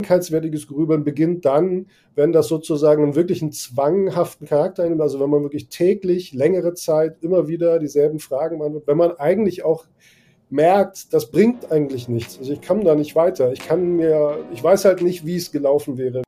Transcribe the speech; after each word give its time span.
Krankheitswertiges 0.00 0.66
Grübeln 0.66 1.04
beginnt 1.04 1.44
dann, 1.44 1.86
wenn 2.14 2.32
das 2.32 2.48
sozusagen 2.48 3.02
einen 3.02 3.14
wirklichen 3.14 3.52
zwanghaften 3.52 4.46
Charakter 4.46 4.88
nimmt, 4.88 5.00
also 5.00 5.20
wenn 5.20 5.30
man 5.30 5.42
wirklich 5.42 5.68
täglich 5.68 6.32
längere 6.32 6.74
Zeit 6.74 7.18
immer 7.20 7.48
wieder 7.48 7.78
dieselben 7.78 8.18
Fragen 8.18 8.58
beantwortet, 8.58 8.88
wenn 8.88 8.96
man 8.96 9.12
eigentlich 9.18 9.64
auch 9.64 9.84
merkt, 10.48 11.12
das 11.12 11.30
bringt 11.30 11.70
eigentlich 11.70 12.08
nichts. 12.08 12.38
Also 12.38 12.52
ich 12.52 12.60
kann 12.60 12.82
da 12.82 12.94
nicht 12.94 13.14
weiter. 13.14 13.52
Ich 13.52 13.60
kann 13.60 13.96
mir, 13.96 14.38
ich 14.52 14.64
weiß 14.64 14.84
halt 14.84 15.02
nicht, 15.02 15.26
wie 15.26 15.36
es 15.36 15.52
gelaufen 15.52 15.98
wäre. 15.98 16.22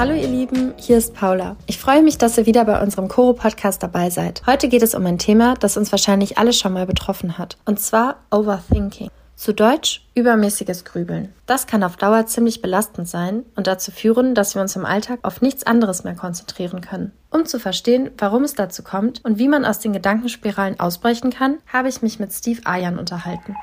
Hallo 0.00 0.14
ihr 0.14 0.28
Lieben, 0.28 0.72
hier 0.78 0.96
ist 0.96 1.12
Paula. 1.12 1.56
Ich 1.66 1.76
freue 1.76 2.02
mich, 2.02 2.16
dass 2.16 2.38
ihr 2.38 2.46
wieder 2.46 2.64
bei 2.64 2.80
unserem 2.80 3.06
Koro-Podcast 3.06 3.82
dabei 3.82 4.08
seid. 4.08 4.40
Heute 4.46 4.70
geht 4.70 4.82
es 4.82 4.94
um 4.94 5.04
ein 5.04 5.18
Thema, 5.18 5.56
das 5.60 5.76
uns 5.76 5.92
wahrscheinlich 5.92 6.38
alle 6.38 6.54
schon 6.54 6.72
mal 6.72 6.86
betroffen 6.86 7.36
hat. 7.36 7.58
Und 7.66 7.80
zwar 7.80 8.16
Overthinking. 8.30 9.10
Zu 9.36 9.52
Deutsch 9.52 10.08
übermäßiges 10.14 10.86
Grübeln. 10.86 11.34
Das 11.44 11.66
kann 11.66 11.84
auf 11.84 11.98
Dauer 11.98 12.24
ziemlich 12.24 12.62
belastend 12.62 13.08
sein 13.08 13.44
und 13.56 13.66
dazu 13.66 13.90
führen, 13.90 14.34
dass 14.34 14.54
wir 14.54 14.62
uns 14.62 14.74
im 14.74 14.86
Alltag 14.86 15.18
auf 15.20 15.42
nichts 15.42 15.64
anderes 15.64 16.02
mehr 16.02 16.16
konzentrieren 16.16 16.80
können. 16.80 17.12
Um 17.28 17.44
zu 17.44 17.60
verstehen, 17.60 18.10
warum 18.16 18.44
es 18.44 18.54
dazu 18.54 18.82
kommt 18.82 19.22
und 19.26 19.38
wie 19.38 19.48
man 19.48 19.66
aus 19.66 19.80
den 19.80 19.92
Gedankenspiralen 19.92 20.80
ausbrechen 20.80 21.28
kann, 21.28 21.58
habe 21.70 21.90
ich 21.90 22.00
mich 22.00 22.18
mit 22.18 22.32
Steve 22.32 22.62
Ayan 22.64 22.98
unterhalten. 22.98 23.54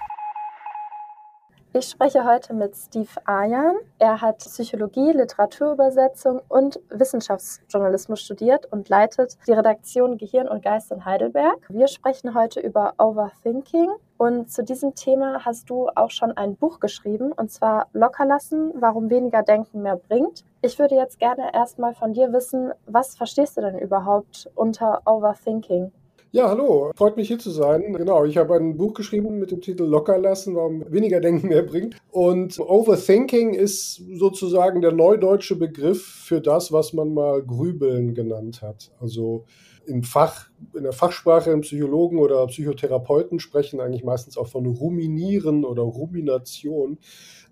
Ich 1.79 1.89
spreche 1.89 2.25
heute 2.25 2.55
mit 2.55 2.75
Steve 2.75 3.11
Ayan. 3.25 3.75
Er 3.99 4.19
hat 4.19 4.39
Psychologie, 4.39 5.11
Literaturübersetzung 5.11 6.41
und 6.49 6.79
Wissenschaftsjournalismus 6.89 8.19
studiert 8.19 8.65
und 8.71 8.89
leitet 8.89 9.37
die 9.45 9.51
Redaktion 9.51 10.17
Gehirn 10.17 10.47
und 10.47 10.63
Geist 10.63 10.91
in 10.91 11.05
Heidelberg. 11.05 11.67
Wir 11.69 11.87
sprechen 11.87 12.33
heute 12.33 12.61
über 12.61 12.95
Overthinking. 12.97 13.91
Und 14.17 14.51
zu 14.51 14.63
diesem 14.63 14.95
Thema 14.95 15.45
hast 15.45 15.69
du 15.69 15.87
auch 15.93 16.09
schon 16.09 16.31
ein 16.31 16.55
Buch 16.55 16.79
geschrieben, 16.79 17.31
und 17.31 17.51
zwar 17.51 17.89
Lockerlassen, 17.93 18.71
warum 18.73 19.11
weniger 19.11 19.43
Denken 19.43 19.83
mehr 19.83 19.97
bringt. 19.97 20.43
Ich 20.63 20.79
würde 20.79 20.95
jetzt 20.95 21.19
gerne 21.19 21.53
erstmal 21.53 21.93
von 21.93 22.11
dir 22.11 22.33
wissen, 22.33 22.71
was 22.87 23.15
verstehst 23.15 23.55
du 23.55 23.61
denn 23.61 23.77
überhaupt 23.77 24.49
unter 24.55 25.03
Overthinking? 25.05 25.91
Ja, 26.31 26.49
hallo, 26.49 26.91
freut 26.97 27.15
mich 27.15 27.29
hier 27.29 27.39
zu 27.39 27.51
sein. 27.51 27.93
Genau, 27.93 28.25
ich 28.25 28.35
habe 28.35 28.55
ein 28.55 28.75
Buch 28.75 28.93
geschrieben 28.93 29.39
mit 29.39 29.51
dem 29.51 29.61
Titel 29.61 29.83
Lockerlassen, 29.83 30.55
warum 30.55 30.83
weniger 30.91 31.21
Denken 31.21 31.47
mehr 31.47 31.63
bringt. 31.63 31.95
Und 32.11 32.59
Overthinking 32.59 33.53
ist 33.53 34.01
sozusagen 34.13 34.81
der 34.81 34.91
neudeutsche 34.91 35.55
Begriff 35.55 36.05
für 36.05 36.41
das, 36.41 36.73
was 36.73 36.91
man 36.91 37.13
mal 37.13 37.41
Grübeln 37.41 38.13
genannt 38.13 38.61
hat. 38.61 38.91
Also 38.99 39.45
im 39.85 40.03
Fach, 40.03 40.49
in 40.75 40.83
der 40.83 40.91
Fachsprache 40.91 41.51
im 41.51 41.61
Psychologen 41.61 42.19
oder 42.19 42.45
Psychotherapeuten 42.47 43.39
sprechen 43.39 43.79
eigentlich 43.79 44.03
meistens 44.03 44.37
auch 44.37 44.47
von 44.47 44.65
Ruminieren 44.65 45.63
oder 45.63 45.83
Rumination. 45.83 46.97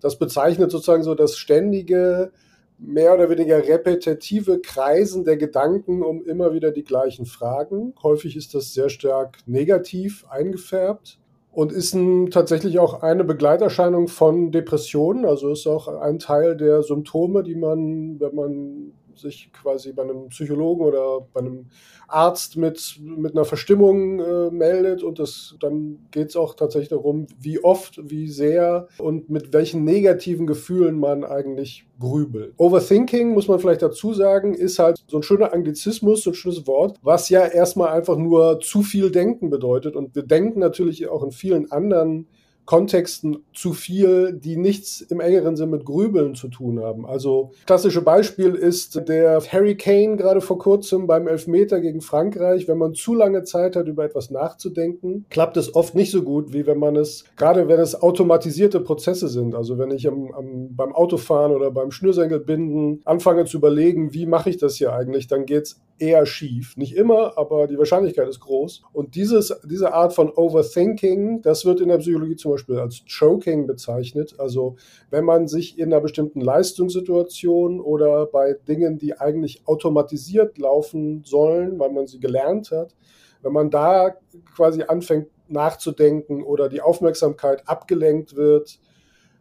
Das 0.02 0.18
bezeichnet 0.18 0.70
sozusagen 0.70 1.02
so 1.02 1.14
das 1.14 1.38
ständige 1.38 2.30
mehr 2.78 3.14
oder 3.14 3.30
weniger 3.30 3.66
repetitive 3.66 4.60
Kreisen 4.60 5.24
der 5.24 5.36
Gedanken 5.36 6.02
um 6.02 6.24
immer 6.24 6.52
wieder 6.52 6.70
die 6.72 6.84
gleichen 6.84 7.26
Fragen. 7.26 7.94
Häufig 8.02 8.36
ist 8.36 8.54
das 8.54 8.74
sehr 8.74 8.88
stark 8.88 9.38
negativ 9.46 10.24
eingefärbt 10.28 11.18
und 11.52 11.72
ist 11.72 11.94
ein, 11.94 12.30
tatsächlich 12.30 12.78
auch 12.78 13.02
eine 13.02 13.24
Begleiterscheinung 13.24 14.08
von 14.08 14.52
Depressionen. 14.52 15.24
Also 15.24 15.50
ist 15.50 15.66
auch 15.66 15.88
ein 15.88 16.18
Teil 16.18 16.56
der 16.56 16.82
Symptome, 16.82 17.42
die 17.42 17.54
man, 17.54 18.20
wenn 18.20 18.34
man 18.34 18.92
sich 19.18 19.50
quasi 19.52 19.92
bei 19.92 20.02
einem 20.02 20.28
Psychologen 20.28 20.84
oder 20.84 21.26
bei 21.32 21.40
einem 21.40 21.66
Arzt 22.08 22.56
mit, 22.56 23.00
mit 23.00 23.32
einer 23.32 23.44
Verstimmung 23.44 24.20
äh, 24.20 24.50
meldet. 24.50 25.02
Und 25.02 25.18
das, 25.18 25.56
dann 25.60 26.06
geht 26.10 26.28
es 26.28 26.36
auch 26.36 26.54
tatsächlich 26.54 26.88
darum, 26.88 27.26
wie 27.38 27.62
oft, 27.62 27.98
wie 28.10 28.28
sehr 28.28 28.88
und 28.98 29.28
mit 29.30 29.52
welchen 29.52 29.84
negativen 29.84 30.46
Gefühlen 30.46 30.98
man 30.98 31.24
eigentlich 31.24 31.86
grübelt. 31.98 32.54
Overthinking, 32.56 33.30
muss 33.30 33.48
man 33.48 33.58
vielleicht 33.58 33.82
dazu 33.82 34.12
sagen, 34.12 34.54
ist 34.54 34.78
halt 34.78 35.02
so 35.06 35.16
ein 35.18 35.22
schöner 35.22 35.52
Anglizismus, 35.52 36.22
so 36.22 36.30
ein 36.30 36.34
schönes 36.34 36.66
Wort, 36.66 36.98
was 37.02 37.28
ja 37.28 37.44
erstmal 37.46 37.88
einfach 37.88 38.16
nur 38.16 38.60
zu 38.60 38.82
viel 38.82 39.10
Denken 39.10 39.50
bedeutet. 39.50 39.96
Und 39.96 40.14
wir 40.14 40.22
denken 40.22 40.60
natürlich 40.60 41.08
auch 41.08 41.22
in 41.22 41.32
vielen 41.32 41.70
anderen 41.72 42.28
Kontexten 42.66 43.44
zu 43.54 43.72
viel, 43.72 44.32
die 44.32 44.56
nichts 44.56 45.00
im 45.00 45.20
engeren 45.20 45.56
Sinn 45.56 45.70
mit 45.70 45.84
Grübeln 45.84 46.34
zu 46.34 46.48
tun 46.48 46.80
haben. 46.80 47.06
Also 47.06 47.52
klassische 47.64 48.02
Beispiel 48.02 48.54
ist 48.54 49.08
der 49.08 49.40
Harry 49.50 49.76
Kane 49.76 50.16
gerade 50.16 50.40
vor 50.40 50.58
kurzem 50.58 51.06
beim 51.06 51.28
Elfmeter 51.28 51.80
gegen 51.80 52.00
Frankreich. 52.00 52.68
Wenn 52.68 52.78
man 52.78 52.94
zu 52.94 53.14
lange 53.14 53.44
Zeit 53.44 53.76
hat, 53.76 53.86
über 53.86 54.04
etwas 54.04 54.30
nachzudenken, 54.30 55.24
klappt 55.30 55.56
es 55.56 55.74
oft 55.74 55.94
nicht 55.94 56.10
so 56.10 56.22
gut, 56.22 56.52
wie 56.52 56.66
wenn 56.66 56.78
man 56.78 56.96
es, 56.96 57.24
gerade 57.36 57.68
wenn 57.68 57.80
es 57.80 58.02
automatisierte 58.02 58.80
Prozesse 58.80 59.28
sind. 59.28 59.54
Also 59.54 59.78
wenn 59.78 59.92
ich 59.92 60.08
am, 60.08 60.32
am, 60.32 60.74
beim 60.74 60.92
Autofahren 60.92 61.52
oder 61.52 61.70
beim 61.70 61.92
Schnürsenkelbinden 61.92 63.00
anfange 63.04 63.44
zu 63.44 63.58
überlegen, 63.58 64.12
wie 64.12 64.26
mache 64.26 64.50
ich 64.50 64.58
das 64.58 64.76
hier 64.76 64.92
eigentlich, 64.92 65.28
dann 65.28 65.46
geht 65.46 65.62
es 65.64 65.80
eher 65.98 66.26
schief. 66.26 66.76
Nicht 66.76 66.94
immer, 66.94 67.36
aber 67.38 67.66
die 67.66 67.78
Wahrscheinlichkeit 67.78 68.28
ist 68.28 68.40
groß. 68.40 68.82
Und 68.92 69.14
dieses, 69.14 69.54
diese 69.64 69.92
Art 69.92 70.12
von 70.12 70.30
Overthinking, 70.30 71.42
das 71.42 71.64
wird 71.64 71.80
in 71.80 71.88
der 71.88 71.98
Psychologie 71.98 72.36
zum 72.36 72.52
Beispiel 72.52 72.78
als 72.78 73.02
Choking 73.06 73.66
bezeichnet. 73.66 74.34
Also 74.38 74.76
wenn 75.10 75.24
man 75.24 75.48
sich 75.48 75.78
in 75.78 75.92
einer 75.92 76.00
bestimmten 76.00 76.40
Leistungssituation 76.40 77.80
oder 77.80 78.26
bei 78.26 78.54
Dingen, 78.68 78.98
die 78.98 79.18
eigentlich 79.18 79.62
automatisiert 79.66 80.58
laufen 80.58 81.22
sollen, 81.24 81.78
weil 81.78 81.90
man 81.90 82.06
sie 82.06 82.20
gelernt 82.20 82.70
hat, 82.70 82.94
wenn 83.42 83.52
man 83.52 83.70
da 83.70 84.16
quasi 84.54 84.82
anfängt 84.82 85.28
nachzudenken 85.48 86.42
oder 86.42 86.68
die 86.68 86.80
Aufmerksamkeit 86.80 87.68
abgelenkt 87.68 88.34
wird, 88.34 88.80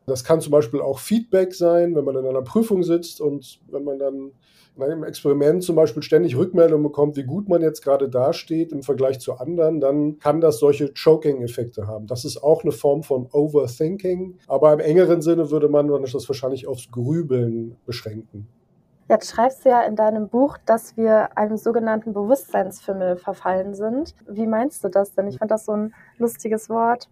das 0.05 0.23
kann 0.23 0.41
zum 0.41 0.51
Beispiel 0.51 0.81
auch 0.81 0.99
Feedback 0.99 1.53
sein, 1.53 1.95
wenn 1.95 2.05
man 2.05 2.15
in 2.15 2.25
einer 2.25 2.41
Prüfung 2.41 2.83
sitzt 2.83 3.21
und 3.21 3.59
wenn 3.69 3.83
man 3.83 3.99
dann 3.99 4.31
in 4.75 4.83
einem 4.83 5.03
Experiment 5.03 5.63
zum 5.63 5.75
Beispiel 5.75 6.03
ständig 6.03 6.35
Rückmeldungen 6.35 6.83
bekommt, 6.83 7.15
wie 7.15 7.23
gut 7.23 7.47
man 7.47 7.61
jetzt 7.61 7.81
gerade 7.81 8.09
dasteht 8.09 8.71
im 8.71 8.83
Vergleich 8.83 9.19
zu 9.19 9.37
anderen, 9.37 9.79
dann 9.79 10.19
kann 10.19 10.41
das 10.41 10.59
solche 10.59 10.93
Choking-Effekte 10.93 11.87
haben. 11.87 12.07
Das 12.07 12.25
ist 12.25 12.43
auch 12.43 12.63
eine 12.63 12.73
Form 12.73 13.03
von 13.03 13.27
Overthinking, 13.31 14.37
aber 14.47 14.73
im 14.73 14.79
engeren 14.79 15.21
Sinne 15.21 15.49
würde 15.49 15.69
man 15.69 15.87
das 15.87 16.27
wahrscheinlich 16.27 16.67
aufs 16.67 16.91
Grübeln 16.91 17.77
beschränken. 17.85 18.47
Jetzt 19.07 19.29
schreibst 19.31 19.63
du 19.63 19.69
ja 19.69 19.83
in 19.83 19.95
deinem 19.95 20.29
Buch, 20.29 20.57
dass 20.65 20.97
wir 20.97 21.37
einem 21.37 21.57
sogenannten 21.57 22.11
Bewusstseinsfimmel 22.13 23.17
verfallen 23.17 23.75
sind. 23.75 24.15
Wie 24.27 24.47
meinst 24.47 24.83
du 24.83 24.89
das 24.89 25.13
denn? 25.13 25.27
Ich 25.27 25.37
fand 25.37 25.51
das 25.51 25.65
so 25.65 25.73
ein 25.73 25.93
lustiges 26.17 26.69
Wort. 26.69 27.07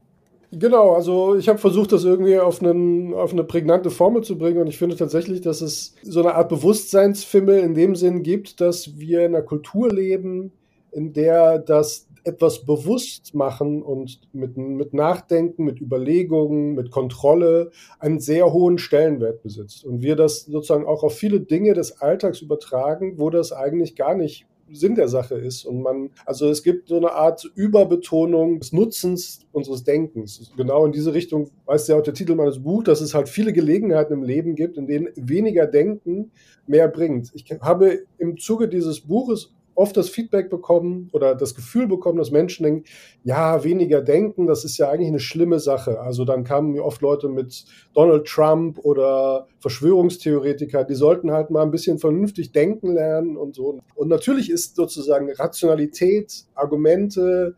Genau, 0.59 0.93
also 0.93 1.35
ich 1.35 1.49
habe 1.49 1.57
versucht, 1.57 1.93
das 1.93 2.03
irgendwie 2.03 2.37
auf, 2.37 2.61
einen, 2.61 3.13
auf 3.13 3.31
eine 3.31 3.43
prägnante 3.43 3.89
Formel 3.89 4.23
zu 4.23 4.37
bringen 4.37 4.59
und 4.59 4.67
ich 4.67 4.77
finde 4.77 4.95
tatsächlich, 4.95 5.41
dass 5.41 5.61
es 5.61 5.95
so 6.03 6.19
eine 6.19 6.35
Art 6.35 6.49
Bewusstseinsfimmel 6.49 7.59
in 7.59 7.73
dem 7.73 7.95
Sinn 7.95 8.21
gibt, 8.21 8.61
dass 8.61 8.97
wir 8.97 9.25
in 9.25 9.33
einer 9.33 9.43
Kultur 9.43 9.91
leben, 9.91 10.51
in 10.91 11.11
der 11.11 11.57
das 11.57 12.07
etwas 12.23 12.65
bewusst 12.65 13.33
machen 13.33 13.81
und 13.81 14.21
mit, 14.31 14.55
mit 14.55 14.93
Nachdenken, 14.93 15.63
mit 15.63 15.81
Überlegungen, 15.81 16.75
mit 16.75 16.91
Kontrolle 16.91 17.71
einen 17.99 18.19
sehr 18.19 18.53
hohen 18.53 18.77
Stellenwert 18.77 19.41
besitzt. 19.41 19.83
Und 19.83 20.01
wir 20.03 20.15
das 20.15 20.45
sozusagen 20.45 20.85
auch 20.85 21.03
auf 21.03 21.15
viele 21.15 21.41
Dinge 21.41 21.73
des 21.73 21.99
Alltags 21.99 22.41
übertragen, 22.41 23.17
wo 23.17 23.29
das 23.29 23.51
eigentlich 23.51 23.95
gar 23.95 24.13
nicht 24.13 24.45
Sinn 24.73 24.95
der 24.95 25.07
Sache 25.07 25.35
ist. 25.35 25.65
Und 25.65 25.81
man, 25.81 26.09
also 26.25 26.49
es 26.49 26.63
gibt 26.63 26.89
so 26.89 26.97
eine 26.97 27.11
Art 27.11 27.49
Überbetonung 27.55 28.59
des 28.59 28.73
Nutzens 28.73 29.41
unseres 29.51 29.83
Denkens. 29.83 30.51
Genau 30.57 30.85
in 30.85 30.91
diese 30.91 31.13
Richtung 31.13 31.49
weist 31.65 31.89
ja 31.89 31.97
auch 31.97 32.03
der 32.03 32.13
Titel 32.13 32.35
meines 32.35 32.61
Buchs, 32.61 32.85
dass 32.85 33.01
es 33.01 33.13
halt 33.13 33.29
viele 33.29 33.53
Gelegenheiten 33.53 34.13
im 34.13 34.23
Leben 34.23 34.55
gibt, 34.55 34.77
in 34.77 34.87
denen 34.87 35.09
weniger 35.15 35.67
Denken 35.67 36.31
mehr 36.67 36.87
bringt. 36.87 37.31
Ich 37.33 37.45
habe 37.61 38.03
im 38.17 38.37
Zuge 38.37 38.67
dieses 38.67 39.01
Buches 39.01 39.53
oft 39.75 39.97
das 39.97 40.09
Feedback 40.09 40.49
bekommen 40.49 41.09
oder 41.13 41.35
das 41.35 41.55
Gefühl 41.55 41.87
bekommen, 41.87 42.17
dass 42.17 42.31
Menschen 42.31 42.63
denken, 42.63 42.83
ja, 43.23 43.63
weniger 43.63 44.01
denken, 44.01 44.47
das 44.47 44.65
ist 44.65 44.77
ja 44.77 44.89
eigentlich 44.89 45.09
eine 45.09 45.19
schlimme 45.19 45.59
Sache. 45.59 45.99
Also 45.99 46.25
dann 46.25 46.43
kamen 46.43 46.71
mir 46.71 46.83
oft 46.83 47.01
Leute 47.01 47.29
mit 47.29 47.65
Donald 47.93 48.25
Trump 48.25 48.79
oder 48.79 49.47
Verschwörungstheoretiker, 49.59 50.83
die 50.83 50.95
sollten 50.95 51.31
halt 51.31 51.49
mal 51.49 51.63
ein 51.63 51.71
bisschen 51.71 51.99
vernünftig 51.99 52.51
denken 52.51 52.93
lernen 52.93 53.37
und 53.37 53.55
so. 53.55 53.79
Und 53.95 54.07
natürlich 54.09 54.49
ist 54.49 54.75
sozusagen 54.75 55.31
Rationalität, 55.31 56.45
Argumente, 56.55 57.55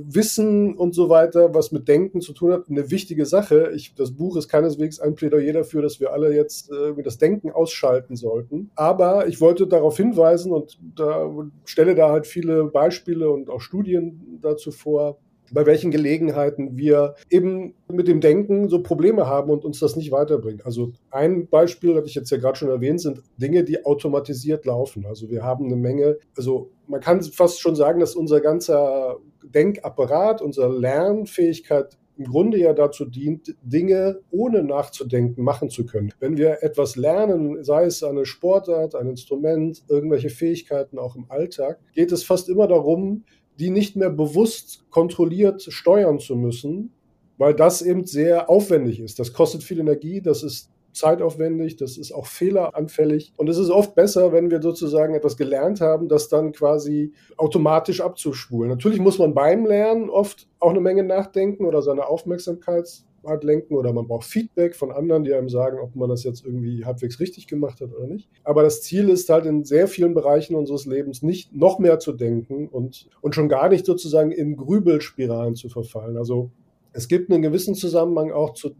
Wissen 0.00 0.74
und 0.74 0.94
so 0.94 1.08
weiter, 1.08 1.54
was 1.54 1.72
mit 1.72 1.88
Denken 1.88 2.20
zu 2.20 2.32
tun 2.32 2.52
hat, 2.52 2.68
eine 2.68 2.90
wichtige 2.90 3.26
Sache. 3.26 3.72
Ich, 3.74 3.94
das 3.94 4.12
Buch 4.12 4.36
ist 4.36 4.48
keineswegs 4.48 5.00
ein 5.00 5.14
Plädoyer 5.14 5.52
dafür, 5.52 5.82
dass 5.82 6.00
wir 6.00 6.12
alle 6.12 6.34
jetzt 6.34 6.70
äh, 6.70 7.02
das 7.02 7.18
Denken 7.18 7.50
ausschalten 7.50 8.16
sollten. 8.16 8.70
Aber 8.74 9.26
ich 9.26 9.40
wollte 9.40 9.66
darauf 9.66 9.96
hinweisen 9.96 10.52
und 10.52 10.78
da 10.96 11.30
stelle 11.64 11.94
da 11.94 12.10
halt 12.10 12.26
viele 12.26 12.64
Beispiele 12.64 13.30
und 13.30 13.50
auch 13.50 13.60
Studien 13.60 14.38
dazu 14.40 14.70
vor, 14.70 15.18
bei 15.52 15.66
welchen 15.66 15.90
Gelegenheiten 15.90 16.76
wir 16.76 17.14
eben 17.30 17.74
mit 17.90 18.08
dem 18.08 18.20
Denken 18.20 18.68
so 18.68 18.82
Probleme 18.82 19.26
haben 19.26 19.50
und 19.50 19.64
uns 19.64 19.80
das 19.80 19.96
nicht 19.96 20.12
weiterbringt. 20.12 20.64
Also 20.66 20.92
ein 21.10 21.48
Beispiel, 21.48 21.96
hatte 21.96 22.08
ich 22.08 22.14
jetzt 22.14 22.30
ja 22.30 22.38
gerade 22.38 22.58
schon 22.58 22.68
erwähnt, 22.68 23.00
sind 23.00 23.22
Dinge, 23.36 23.64
die 23.64 23.84
automatisiert 23.84 24.64
laufen. 24.64 25.06
Also 25.06 25.30
wir 25.30 25.42
haben 25.42 25.66
eine 25.66 25.76
Menge, 25.76 26.18
also 26.36 26.70
man 26.86 27.00
kann 27.00 27.22
fast 27.22 27.60
schon 27.60 27.76
sagen, 27.76 28.00
dass 28.00 28.14
unser 28.14 28.40
ganzer 28.40 29.18
Denkapparat, 29.42 30.42
unsere 30.42 30.76
Lernfähigkeit 30.76 31.98
im 32.18 32.24
Grunde 32.24 32.58
ja 32.58 32.72
dazu 32.72 33.04
dient, 33.04 33.54
Dinge 33.62 34.20
ohne 34.30 34.64
nachzudenken 34.64 35.44
machen 35.44 35.70
zu 35.70 35.86
können. 35.86 36.12
Wenn 36.18 36.36
wir 36.36 36.62
etwas 36.62 36.96
lernen, 36.96 37.62
sei 37.62 37.84
es 37.84 38.02
eine 38.02 38.26
Sportart, 38.26 38.96
ein 38.96 39.08
Instrument, 39.08 39.84
irgendwelche 39.88 40.28
Fähigkeiten 40.28 40.98
auch 40.98 41.14
im 41.14 41.30
Alltag, 41.30 41.78
geht 41.94 42.10
es 42.10 42.24
fast 42.24 42.48
immer 42.48 42.66
darum, 42.66 43.24
die 43.58 43.70
nicht 43.70 43.96
mehr 43.96 44.10
bewusst 44.10 44.88
kontrolliert 44.90 45.62
steuern 45.62 46.18
zu 46.18 46.36
müssen, 46.36 46.92
weil 47.38 47.54
das 47.54 47.82
eben 47.82 48.04
sehr 48.04 48.50
aufwendig 48.50 49.00
ist. 49.00 49.18
Das 49.18 49.32
kostet 49.32 49.62
viel 49.62 49.80
Energie, 49.80 50.20
das 50.20 50.42
ist 50.42 50.70
zeitaufwendig, 50.92 51.76
das 51.76 51.96
ist 51.96 52.12
auch 52.12 52.26
fehleranfällig. 52.26 53.32
Und 53.36 53.48
es 53.48 53.58
ist 53.58 53.70
oft 53.70 53.94
besser, 53.94 54.32
wenn 54.32 54.50
wir 54.50 54.60
sozusagen 54.60 55.14
etwas 55.14 55.36
gelernt 55.36 55.80
haben, 55.80 56.08
das 56.08 56.28
dann 56.28 56.52
quasi 56.52 57.12
automatisch 57.36 58.00
abzuspulen. 58.00 58.70
Natürlich 58.70 58.98
muss 58.98 59.18
man 59.18 59.34
beim 59.34 59.66
Lernen 59.66 60.10
oft 60.10 60.48
auch 60.58 60.70
eine 60.70 60.80
Menge 60.80 61.04
nachdenken 61.04 61.64
oder 61.64 61.82
seine 61.82 62.06
Aufmerksamkeit 62.06 62.88
Art 63.28 63.44
lenken 63.44 63.74
oder 63.76 63.92
man 63.92 64.06
braucht 64.06 64.26
Feedback 64.26 64.74
von 64.74 64.90
anderen, 64.90 65.24
die 65.24 65.32
einem 65.32 65.48
sagen, 65.48 65.78
ob 65.78 65.94
man 65.94 66.08
das 66.08 66.24
jetzt 66.24 66.44
irgendwie 66.44 66.84
halbwegs 66.84 67.20
richtig 67.20 67.46
gemacht 67.46 67.80
hat 67.80 67.92
oder 67.92 68.06
nicht. 68.06 68.28
Aber 68.44 68.62
das 68.62 68.82
Ziel 68.82 69.08
ist 69.08 69.28
halt 69.28 69.46
in 69.46 69.64
sehr 69.64 69.88
vielen 69.88 70.14
Bereichen 70.14 70.56
unseres 70.56 70.86
Lebens 70.86 71.22
nicht 71.22 71.54
noch 71.54 71.78
mehr 71.78 71.98
zu 71.98 72.12
denken 72.12 72.68
und, 72.68 73.08
und 73.20 73.34
schon 73.34 73.48
gar 73.48 73.68
nicht 73.68 73.86
sozusagen 73.86 74.32
in 74.32 74.56
Grübelspiralen 74.56 75.54
zu 75.54 75.68
verfallen. 75.68 76.16
Also 76.16 76.50
es 76.92 77.08
gibt 77.08 77.30
einen 77.30 77.42
gewissen 77.42 77.74
Zusammenhang 77.74 78.32
auch 78.32 78.54
zu, 78.54 78.70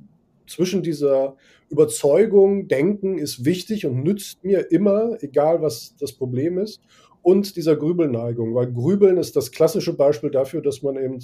zwischen 0.46 0.82
dieser 0.82 1.36
Überzeugung, 1.68 2.68
Denken 2.68 3.18
ist 3.18 3.44
wichtig 3.44 3.86
und 3.86 4.02
nützt 4.02 4.42
mir 4.42 4.72
immer, 4.72 5.22
egal 5.22 5.62
was 5.62 5.94
das 6.00 6.12
Problem 6.12 6.58
ist, 6.58 6.80
und 7.22 7.56
dieser 7.56 7.76
Grübelneigung, 7.76 8.54
weil 8.54 8.72
Grübeln 8.72 9.18
ist 9.18 9.36
das 9.36 9.50
klassische 9.50 9.92
Beispiel 9.92 10.30
dafür, 10.30 10.62
dass 10.62 10.82
man 10.82 10.96
eben 10.96 11.18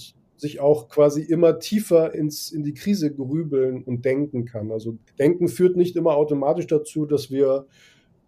sich 0.44 0.60
auch 0.60 0.88
quasi 0.90 1.22
immer 1.22 1.58
tiefer 1.58 2.14
ins, 2.14 2.52
in 2.52 2.62
die 2.62 2.74
Krise 2.74 3.14
grübeln 3.14 3.82
und 3.82 4.04
denken 4.04 4.44
kann. 4.44 4.70
Also 4.70 4.98
Denken 5.18 5.48
führt 5.48 5.76
nicht 5.76 5.96
immer 5.96 6.16
automatisch 6.16 6.66
dazu, 6.66 7.06
dass 7.06 7.30
wir 7.30 7.66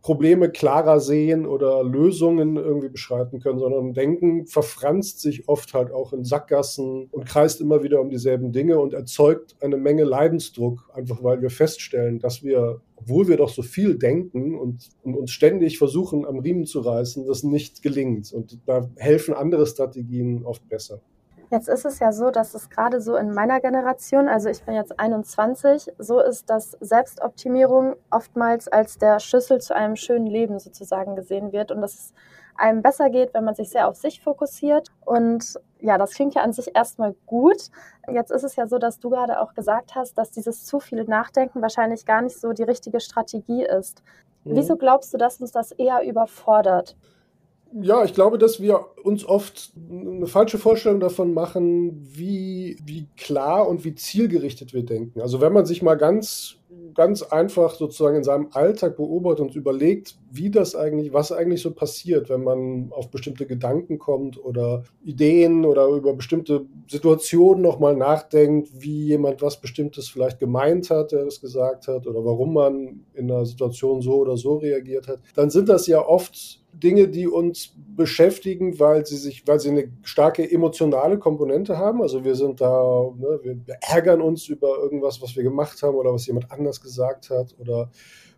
Probleme 0.01 0.51
klarer 0.51 1.01
sehen 1.01 1.47
oder 1.47 1.83
Lösungen 1.83 2.57
irgendwie 2.57 2.89
beschreiten 2.89 3.41
können, 3.41 3.59
sondern 3.59 3.93
Denken 3.93 4.47
verfranst 4.47 5.21
sich 5.21 5.49
oft 5.49 5.75
halt 5.75 5.91
auch 5.91 6.13
in 6.13 6.25
Sackgassen 6.25 7.09
und 7.11 7.27
kreist 7.27 7.61
immer 7.61 7.83
wieder 7.83 8.01
um 8.01 8.09
dieselben 8.09 8.53
Dinge 8.53 8.79
und 8.79 8.95
erzeugt 8.95 9.57
eine 9.61 9.77
Menge 9.77 10.05
Leidensdruck, 10.05 10.89
einfach 10.95 11.25
weil 11.25 11.43
wir 11.43 11.51
feststellen, 11.51 12.21
dass 12.21 12.45
wir, 12.45 12.81
obwohl 12.95 13.27
wir 13.27 13.37
doch 13.37 13.49
so 13.49 13.63
viel 13.63 13.99
denken 13.99 14.55
und, 14.55 14.89
und 15.03 15.17
uns 15.17 15.33
ständig 15.33 15.77
versuchen, 15.77 16.25
am 16.25 16.39
Riemen 16.39 16.67
zu 16.67 16.81
reißen, 16.81 17.27
das 17.27 17.43
nicht 17.43 17.83
gelingt. 17.83 18.33
Und 18.33 18.61
da 18.65 18.89
helfen 18.97 19.35
andere 19.35 19.67
Strategien 19.67 20.45
oft 20.45 20.69
besser. 20.69 21.03
Jetzt 21.51 21.69
ist 21.69 21.85
es 21.85 22.01
ja 22.01 22.13
so, 22.13 22.31
dass 22.31 22.55
es 22.55 22.71
gerade 22.71 23.01
so 23.01 23.17
in 23.17 23.33
meiner 23.33 23.61
Generation, 23.61 24.29
also 24.29 24.49
ich 24.49 24.63
bin 24.65 24.75
jetzt 24.75 24.99
21, 24.99 25.93
so 25.99 26.21
ist, 26.21 26.51
dass 26.51 26.73
Selbstoptimierung 26.81 27.95
oftmals 28.11 28.67
als 28.69 28.99
der 28.99 29.21
Schlüssel 29.21 29.61
zu 29.61 29.75
einem 29.75 29.97
schönen 29.97 30.27
Leben 30.27 30.59
sozusagen 30.59 31.15
gesehen 31.15 31.53
wird 31.53 31.71
und 31.71 31.81
dass 31.81 31.95
es 31.95 32.15
einem 32.57 32.83
besser 32.83 33.11
geht, 33.11 33.35
wenn 33.35 33.45
man 33.45 33.55
sich 33.55 33.71
sehr 33.71 33.87
auf 33.89 33.97
sich 33.97 34.21
fokussiert. 34.21 34.89
Und 35.05 35.61
ja, 35.79 35.99
das 35.99 36.15
klingt 36.15 36.35
ja 36.35 36.43
an 36.43 36.53
sich 36.53 36.75
erstmal 36.75 37.15
gut. 37.27 37.71
Jetzt 38.09 38.31
ist 38.31 38.45
es 38.45 38.57
ja 38.57 38.67
so, 38.67 38.79
dass 38.79 38.99
du 38.99 39.11
gerade 39.11 39.41
auch 39.41 39.55
gesagt 39.55 39.95
hast, 39.95 40.19
dass 40.19 40.31
dieses 40.31 40.65
zu 40.65 40.81
viele 40.81 41.05
Nachdenken 41.05 41.63
wahrscheinlich 41.63 42.07
gar 42.07 42.23
nicht 42.23 42.41
so 42.41 42.53
die 42.53 42.63
richtige 42.63 43.01
Strategie 43.01 43.65
ist. 43.65 44.03
Mhm. 44.45 44.57
Wieso 44.57 44.77
glaubst 44.77 45.13
du, 45.13 45.19
dass 45.19 45.41
uns 45.41 45.53
das 45.53 45.73
eher 45.73 46.03
überfordert? 46.03 46.97
Ja, 47.73 48.05
ich 48.05 48.15
glaube, 48.15 48.39
dass 48.39 48.61
wir 48.61 48.87
uns 49.03 49.25
oft 49.25 49.73
eine 49.91 50.27
falsche 50.27 50.59
Vorstellung 50.59 51.01
davon 51.01 51.35
machen, 51.35 52.07
wie, 52.17 52.79
wie 52.85 53.09
klar 53.17 53.69
und 53.69 53.85
wie 53.85 53.95
zielgerichtet 53.95 54.73
wir 54.73 54.85
denken. 54.85 55.21
Also 55.21 55.41
wenn 55.41 55.53
man 55.53 55.67
sich 55.67 55.83
mal 55.83 55.97
ganz, 55.97 56.57
ganz 56.95 57.23
einfach 57.23 57.75
sozusagen 57.75 58.17
in 58.17 58.25
seinem 58.25 58.49
Alltag 58.53 58.97
beobachtet 58.97 59.41
und 59.41 59.57
überlegt, 59.57 60.17
wie 60.31 60.51
das 60.51 60.75
eigentlich, 60.75 61.13
was 61.13 61.33
eigentlich 61.33 61.63
so 61.63 61.73
passiert, 61.73 62.29
wenn 62.29 62.43
man 62.43 62.91
auf 62.91 63.11
bestimmte 63.11 63.47
Gedanken 63.47 63.99
kommt 63.99 64.43
oder 64.43 64.85
Ideen 65.05 65.65
oder 65.65 65.87
über 65.89 66.15
bestimmte 66.15 66.67
Situationen 66.89 67.63
nochmal 67.63 67.97
nachdenkt, 67.97 68.71
wie 68.73 69.07
jemand 69.07 69.43
was 69.43 69.61
Bestimmtes 69.61 70.09
vielleicht 70.09 70.41
gemeint 70.41 70.91
hat, 70.91 71.13
der 71.13 71.25
das 71.25 71.41
gesagt 71.41 71.89
hat 71.89 72.07
oder 72.07 72.25
warum 72.25 72.55
man 72.55 73.05
in 73.15 73.31
einer 73.31 73.45
Situation 73.45 74.01
so 74.01 74.15
oder 74.17 74.37
so 74.37 74.57
reagiert 74.57 75.09
hat, 75.09 75.21
dann 75.35 75.51
sind 75.51 75.69
das 75.69 75.87
ja 75.87 76.05
oft 76.05 76.63
Dinge, 76.79 77.09
die 77.09 77.27
uns 77.27 77.75
beschäftigen, 77.97 78.79
weil 78.79 79.07
sie 79.07 79.17
sich, 79.17 79.47
weil 79.47 79.61
sie 79.61 79.71
eine 79.71 79.91
starke 80.03 80.51
emotionale 80.51 81.19
Komponente 81.19 81.79
haben. 81.79 82.03
Also 82.03 82.25
wir 82.25 82.35
sind 82.35 82.61
da, 82.61 83.11
ne, 83.17 83.41
wir 83.43 83.57
ärgern 83.81 84.21
uns 84.21 84.49
über 84.49 84.79
irgendwas, 84.79 85.23
was 85.23 85.37
wir 85.37 85.43
gemacht 85.43 85.83
haben 85.83 85.97
oder 85.97 86.13
was 86.13 86.27
jemand 86.27 86.51
anders 86.67 86.81
gesagt 86.81 87.31
hat 87.31 87.55
oder 87.59 87.91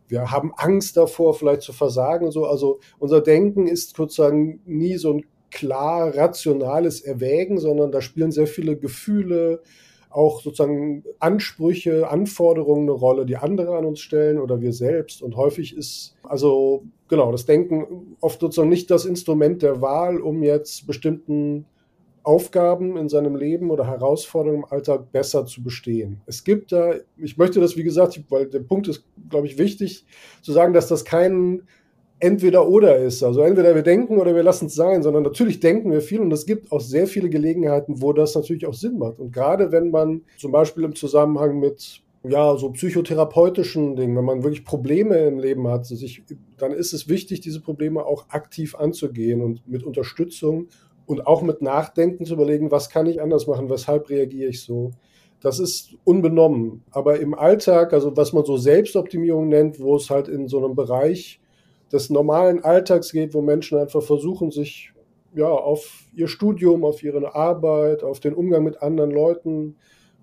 wir 0.07 0.31
haben 0.31 0.53
Angst 0.57 0.97
davor, 0.97 1.35
vielleicht 1.35 1.63
zu 1.63 1.73
versagen. 1.73 2.31
So, 2.31 2.47
also 2.47 2.81
unser 2.99 3.21
Denken 3.21 3.67
ist 3.67 3.95
sozusagen 3.97 4.61
nie 4.65 4.97
so 4.97 5.13
ein 5.13 5.25
klar 5.51 6.15
rationales 6.17 7.01
Erwägen, 7.01 7.59
sondern 7.59 7.93
da 7.93 8.01
spielen 8.01 8.33
sehr 8.33 8.47
viele 8.47 8.77
Gefühle, 8.77 9.63
auch 10.11 10.41
sozusagen 10.41 11.05
Ansprüche, 11.19 12.09
Anforderungen 12.09 12.89
eine 12.89 12.93
Rolle, 12.93 13.27
die 13.27 13.37
andere 13.37 13.77
an 13.77 13.85
uns 13.85 14.01
stellen 14.01 14.39
oder 14.39 14.61
wir 14.63 14.73
selbst. 14.73 15.23
Und 15.23 15.37
häufig 15.37 15.77
ist 15.77 16.17
also 16.23 16.85
genau 17.09 17.31
das 17.31 17.45
Denken 17.45 18.17
oft 18.21 18.41
sozusagen 18.41 18.71
nicht 18.71 18.91
das 18.91 19.05
Instrument 19.05 19.63
der 19.63 19.83
Wahl, 19.83 20.21
um 20.21 20.43
jetzt 20.43 20.87
bestimmten 20.87 21.67
Aufgaben 22.29 22.99
in 22.99 23.09
seinem 23.09 23.37
Leben 23.37 23.71
oder 23.71 23.87
Herausforderungen 23.87 24.65
im 24.65 24.71
Alltag 24.71 25.11
besser 25.13 25.47
zu 25.47 25.63
bestehen. 25.63 26.21
Es 26.27 26.45
gibt 26.45 26.73
da, 26.73 26.93
ich 27.17 27.39
möchte 27.39 27.59
das, 27.59 27.75
wie 27.79 27.85
gesagt, 27.85 28.23
weil 28.29 28.45
der 28.45 28.61
Punkt 28.61 28.87
ist, 28.87 29.03
glaube 29.31 29.47
ich, 29.47 29.57
wichtig 29.57 30.05
zu 30.43 30.53
sagen, 30.53 30.75
dass 30.75 30.89
das 30.89 31.07
kein 31.07 31.63
entweder 32.19 32.69
oder 32.69 32.99
ist. 32.99 33.23
Also 33.23 33.41
entweder 33.41 33.75
wir 33.75 33.83
denken 33.83 34.19
oder 34.19 34.35
wir 34.35 34.43
lassen 34.43 34.67
es 34.67 34.75
sein, 34.75 35.03
sondern 35.03 35.23
natürlich 35.23 35.59
denken 35.61 35.91
wir 35.91 36.03
viel 36.03 36.21
und 36.21 36.31
es 36.31 36.45
gibt 36.45 36.71
auch 36.71 36.83
sehr 36.83 37.07
viele 37.07 37.31
Gelegenheiten, 37.31 38.03
wo 38.03 38.13
das 38.13 38.35
natürlich 38.35 38.67
auch 38.67 38.75
Sinn 38.75 38.99
macht. 38.99 39.21
Und 39.21 39.33
gerade 39.33 39.73
wenn 39.73 39.91
man 39.91 40.21
zum 40.37 40.53
Beispiel 40.53 40.85
im 40.85 40.95
Zusammenhang 40.95 41.59
mit 41.59 42.03
ja, 42.29 42.59
so 42.59 42.73
psychotherapeutischen 42.73 43.97
Dingen, 43.97 44.17
wenn 44.19 44.25
man 44.25 44.43
wirklich 44.43 44.67
Probleme 44.67 45.17
im 45.21 45.39
Leben 45.39 45.67
hat, 45.69 45.87
sich, 45.87 46.25
dann 46.59 46.73
ist 46.73 46.93
es 46.93 47.09
wichtig, 47.09 47.41
diese 47.41 47.63
Probleme 47.63 48.05
auch 48.05 48.29
aktiv 48.29 48.75
anzugehen 48.75 49.41
und 49.41 49.67
mit 49.67 49.83
Unterstützung 49.83 50.69
und 51.09 51.27
auch 51.27 51.41
mit 51.41 51.63
Nachdenken 51.63 52.27
zu 52.27 52.35
überlegen, 52.35 52.71
was 52.71 52.91
kann 52.91 53.07
ich 53.07 53.23
anders 53.23 53.47
machen, 53.47 53.71
weshalb 53.71 54.11
reagiere 54.11 54.51
ich 54.51 54.63
so. 54.63 54.91
Das 55.41 55.59
ist 55.59 55.97
unbenommen. 56.05 56.85
Aber 56.91 57.19
im 57.19 57.35
Alltag, 57.35 57.95
also 57.95 58.15
was 58.17 58.35
man 58.35 58.45
so 58.45 58.59
Selbstoptimierung 58.59 59.49
nennt, 59.49 59.81
wo 59.81 59.97
es 59.97 60.11
halt 60.11 60.29
in 60.29 60.49
so 60.49 60.63
einem 60.63 60.75
Bereich 60.75 61.41
des 61.91 62.11
normalen 62.11 62.63
Alltags 62.63 63.11
geht, 63.11 63.33
wo 63.33 63.41
Menschen 63.41 63.79
einfach 63.79 64.03
versuchen, 64.03 64.51
sich 64.51 64.93
ja 65.35 65.49
auf 65.49 66.05
ihr 66.15 66.29
Studium, 66.29 66.85
auf 66.85 67.03
ihre 67.03 67.35
Arbeit, 67.35 68.03
auf 68.03 68.21
den 68.21 68.35
Umgang 68.35 68.65
mit 68.65 68.83
anderen 68.83 69.11
Leuten 69.11 69.77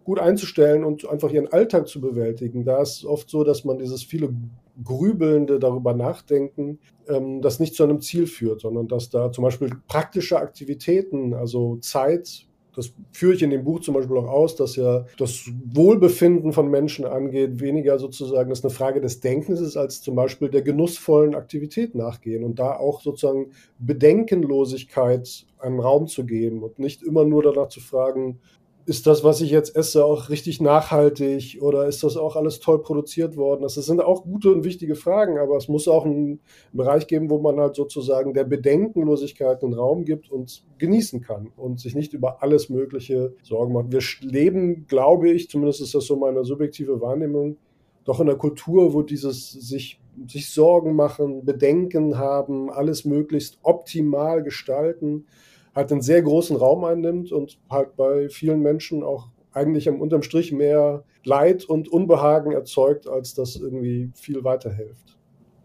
gut 0.04 0.20
einzustellen 0.20 0.84
und 0.84 1.10
einfach 1.10 1.32
ihren 1.32 1.52
Alltag 1.52 1.88
zu 1.88 2.00
bewältigen. 2.00 2.64
Da 2.64 2.80
ist 2.80 3.06
oft 3.06 3.28
so, 3.28 3.44
dass 3.44 3.66
man 3.66 3.80
dieses 3.80 4.04
viele 4.04 4.30
Grübelnde 4.84 5.60
darüber 5.60 5.94
nachdenken, 5.94 6.80
ähm, 7.08 7.42
das 7.42 7.60
nicht 7.60 7.76
zu 7.76 7.84
einem 7.84 8.02
Ziel 8.02 8.28
führt, 8.28 8.62
sondern 8.62 8.88
dass 8.88 9.10
da 9.10 9.32
zum 9.32 9.44
Beispiel 9.44 9.70
praktische 9.88 10.38
Aktivitäten, 10.38 11.34
also 11.34 11.78
Zeit 11.78 12.48
das 12.76 12.94
führe 13.12 13.34
ich 13.34 13.42
in 13.42 13.52
dem 13.52 13.64
Buch 13.64 13.80
zum 13.80 13.94
Beispiel 13.94 14.18
auch 14.18 14.28
aus, 14.28 14.56
dass 14.56 14.76
ja 14.76 15.06
das 15.18 15.50
Wohlbefinden 15.66 16.52
von 16.52 16.70
Menschen 16.70 17.06
angeht, 17.06 17.62
weniger 17.62 17.98
sozusagen 18.00 18.50
das 18.50 18.64
eine 18.64 18.74
Frage 18.74 19.00
des 19.00 19.22
Denkens 19.22 19.62
ist, 19.62 19.78
als 19.78 20.02
zum 20.02 20.16
Beispiel 20.16 20.50
der 20.50 20.62
genussvollen 20.62 21.36
Aktivität 21.36 21.96
nachgehen 21.96 22.44
und 22.44 22.60
da 22.60 22.76
auch 22.76 23.02
sozusagen 23.02 23.52
Bedenkenlosigkeit 23.80 25.46
einen 25.60 25.80
Raum 25.80 26.08
zu 26.08 26.26
geben 26.26 26.64
und 26.64 26.78
nicht 26.78 27.02
immer 27.02 27.24
nur 27.24 27.44
danach 27.44 27.70
zu 27.70 27.80
fragen, 27.80 28.40
ist 28.88 29.08
das, 29.08 29.24
was 29.24 29.42
ich 29.42 29.50
jetzt 29.50 29.76
esse, 29.76 30.06
auch 30.06 30.30
richtig 30.30 30.62
nachhaltig 30.62 31.58
oder 31.62 31.88
ist 31.88 32.04
das 32.04 32.18
auch 32.18 32.36
alles 32.36 32.60
toll 32.60 32.82
produziert 32.82 33.36
worden? 33.36 33.64
Das 33.64 33.74
sind 33.74 34.00
auch 34.00 34.24
gute 34.24 34.52
und 34.52 34.64
wichtige 34.64 34.96
Fragen, 34.96 35.40
aber 35.40 35.58
es 35.58 35.68
muss 35.68 35.88
auch 35.88 36.06
einen 36.06 36.40
Bereich 36.72 37.08
geben, 37.08 37.32
wo 37.32 37.40
man 37.40 37.60
halt 37.60 37.76
sozusagen 37.76 38.36
der 38.36 38.44
Bedenkenlosigkeit 38.44 39.64
einen 39.64 39.74
Raum 39.74 40.06
gibt 40.06 40.30
und 40.30 40.64
genießen 40.78 41.22
kann 41.22 41.52
und 41.58 41.80
sich 41.80 41.96
nicht 41.96 42.14
über 42.14 42.44
alles 42.44 42.70
Mögliche 42.70 43.34
Sorgen 43.42 43.74
macht. 43.74 43.92
Wir 43.92 44.02
leben, 44.22 44.86
glaube 44.88 45.32
ich, 45.32 45.50
zumindest 45.50 45.82
ist 45.82 45.96
das 45.96 46.06
so 46.06 46.16
meine 46.16 46.46
subjektive 46.46 47.02
Wahrnehmung, 47.02 47.58
doch 48.04 48.20
in 48.20 48.30
einer 48.30 48.38
Kultur, 48.38 48.94
wo 48.94 49.02
dieses 49.02 49.52
sich, 49.52 50.00
sich 50.28 50.52
Sorgen 50.52 50.96
machen, 50.96 51.44
Bedenken 51.44 52.20
haben, 52.20 52.70
alles 52.70 53.04
möglichst 53.04 53.58
optimal 53.64 54.44
gestalten, 54.44 55.26
halt 55.76 55.92
einen 55.92 56.02
sehr 56.02 56.22
großen 56.22 56.56
Raum 56.56 56.84
einnimmt 56.86 57.32
und 57.32 57.60
halt 57.70 57.96
bei 57.96 58.30
vielen 58.30 58.62
Menschen 58.62 59.04
auch 59.04 59.28
eigentlich 59.52 59.88
am 59.88 60.02
unterm 60.02 60.22
Strich 60.22 60.52
mehr 60.52 61.04
Leid 61.24 61.66
und 61.66 61.90
Unbehagen 61.90 62.52
erzeugt, 62.52 63.08
als 63.08 63.34
das 63.34 63.56
irgendwie 63.56 64.12
viel 64.16 64.44
weiterhilft. 64.44 65.18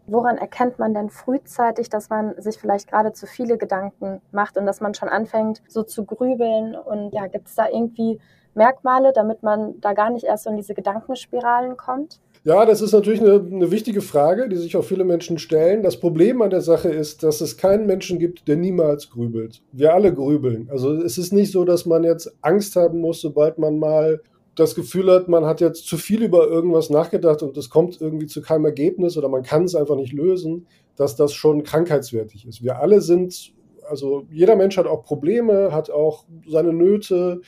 Woran 0.07 0.37
erkennt 0.37 0.79
man 0.79 0.93
denn 0.93 1.09
frühzeitig, 1.09 1.89
dass 1.89 2.09
man 2.09 2.39
sich 2.41 2.57
vielleicht 2.57 2.89
gerade 2.89 3.13
zu 3.13 3.27
viele 3.27 3.57
Gedanken 3.57 4.21
macht 4.31 4.57
und 4.57 4.65
dass 4.65 4.81
man 4.81 4.93
schon 4.93 5.09
anfängt, 5.09 5.61
so 5.67 5.83
zu 5.83 6.05
grübeln? 6.05 6.75
Und 6.75 7.13
ja, 7.13 7.27
gibt 7.27 7.47
es 7.47 7.55
da 7.55 7.67
irgendwie 7.69 8.19
Merkmale, 8.53 9.13
damit 9.13 9.43
man 9.43 9.79
da 9.79 9.93
gar 9.93 10.09
nicht 10.09 10.25
erst 10.25 10.47
in 10.47 10.57
diese 10.57 10.73
Gedankenspiralen 10.73 11.77
kommt? 11.77 12.19
Ja, 12.43 12.65
das 12.65 12.81
ist 12.81 12.91
natürlich 12.91 13.21
eine, 13.21 13.35
eine, 13.35 13.69
wichtige 13.69 14.01
Frage, 14.01 14.49
die 14.49 14.55
sich 14.55 14.75
auch 14.75 14.83
viele 14.83 15.03
Menschen 15.03 15.37
stellen. 15.37 15.83
Das 15.83 15.99
Problem 15.99 16.41
an 16.41 16.49
der 16.49 16.61
Sache 16.61 16.89
ist, 16.89 17.21
dass 17.21 17.39
es 17.39 17.55
keinen 17.55 17.85
Menschen 17.85 18.17
gibt, 18.17 18.47
der 18.47 18.55
niemals 18.55 19.11
grübelt. 19.11 19.61
Wir 19.71 19.93
alle 19.93 20.11
grübeln. 20.11 20.67
Also 20.71 20.91
es 20.93 21.19
ist 21.19 21.33
nicht 21.33 21.51
so, 21.51 21.65
dass 21.65 21.85
man 21.85 22.03
jetzt 22.03 22.33
Angst 22.41 22.75
haben 22.75 22.99
muss, 22.99 23.21
sobald 23.21 23.59
man 23.59 23.77
mal 23.77 24.21
das 24.55 24.73
Gefühl 24.73 25.11
hat, 25.11 25.27
man 25.27 25.45
hat 25.45 25.61
jetzt 25.61 25.85
zu 25.85 25.97
viel 25.97 26.23
über 26.23 26.47
irgendwas 26.47 26.89
nachgedacht 26.89 27.43
und 27.43 27.55
es 27.57 27.69
kommt 27.69 28.01
irgendwie 28.01 28.25
zu 28.25 28.41
keinem 28.41 28.65
Ergebnis 28.65 29.17
oder 29.17 29.29
man 29.29 29.43
kann 29.43 29.65
es 29.65 29.75
einfach 29.75 29.95
nicht 29.95 30.11
lösen, 30.11 30.65
dass 30.95 31.15
das 31.15 31.33
schon 31.33 31.63
krankheitswertig 31.63 32.47
ist. 32.47 32.63
Wir 32.63 32.79
alle 32.79 33.01
sind, 33.01 33.53
also 33.87 34.25
jeder 34.31 34.55
Mensch 34.55 34.77
hat 34.77 34.87
auch 34.87 35.03
Probleme, 35.03 35.71
hat 35.71 35.91
auch 35.91 36.25
seine 36.47 36.73
Nöte 36.73 37.41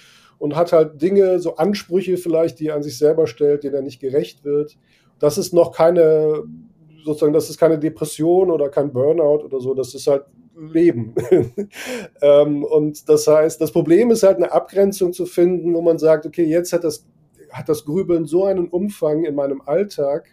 und 0.44 0.58
hat 0.58 0.74
halt 0.74 1.02
Dinge, 1.02 1.40
so 1.40 1.56
Ansprüche 1.56 2.18
vielleicht, 2.18 2.60
die 2.60 2.68
er 2.68 2.76
an 2.76 2.84
sich 2.84 2.98
selber 2.98 3.28
stellt, 3.28 3.64
denen 3.64 3.76
er 3.76 3.82
nicht 3.82 4.02
gerecht 4.02 4.44
wird. 4.44 4.78
Das 5.18 5.38
ist 5.38 5.54
noch 5.54 5.72
keine, 5.72 6.44
sozusagen, 7.06 7.32
das 7.32 7.50
ist 7.50 7.58
keine 7.58 7.80
Depression 7.80 8.52
oder 8.52 8.68
kein 8.68 8.92
Burnout 8.92 9.46
oder 9.46 9.62
so, 9.62 9.74
das 9.74 9.96
ist 9.96 10.06
halt 10.06 10.26
Leben. 10.54 11.16
ähm, 12.22 12.66
und 12.66 13.08
das 13.08 13.26
heißt, 13.26 13.62
das 13.62 13.72
Problem 13.72 14.12
ist 14.12 14.24
halt 14.24 14.36
eine 14.36 14.52
Abgrenzung 14.52 15.14
zu 15.14 15.26
finden, 15.26 15.74
wo 15.76 15.82
man 15.82 15.98
sagt, 15.98 16.26
okay, 16.26 16.44
jetzt 16.44 16.74
hat 16.74 16.84
das, 16.84 17.06
hat 17.50 17.70
das 17.70 17.86
Grübeln 17.86 18.26
so 18.26 18.44
einen 18.44 18.68
Umfang 18.68 19.24
in 19.24 19.36
meinem 19.36 19.62
Alltag 19.62 20.28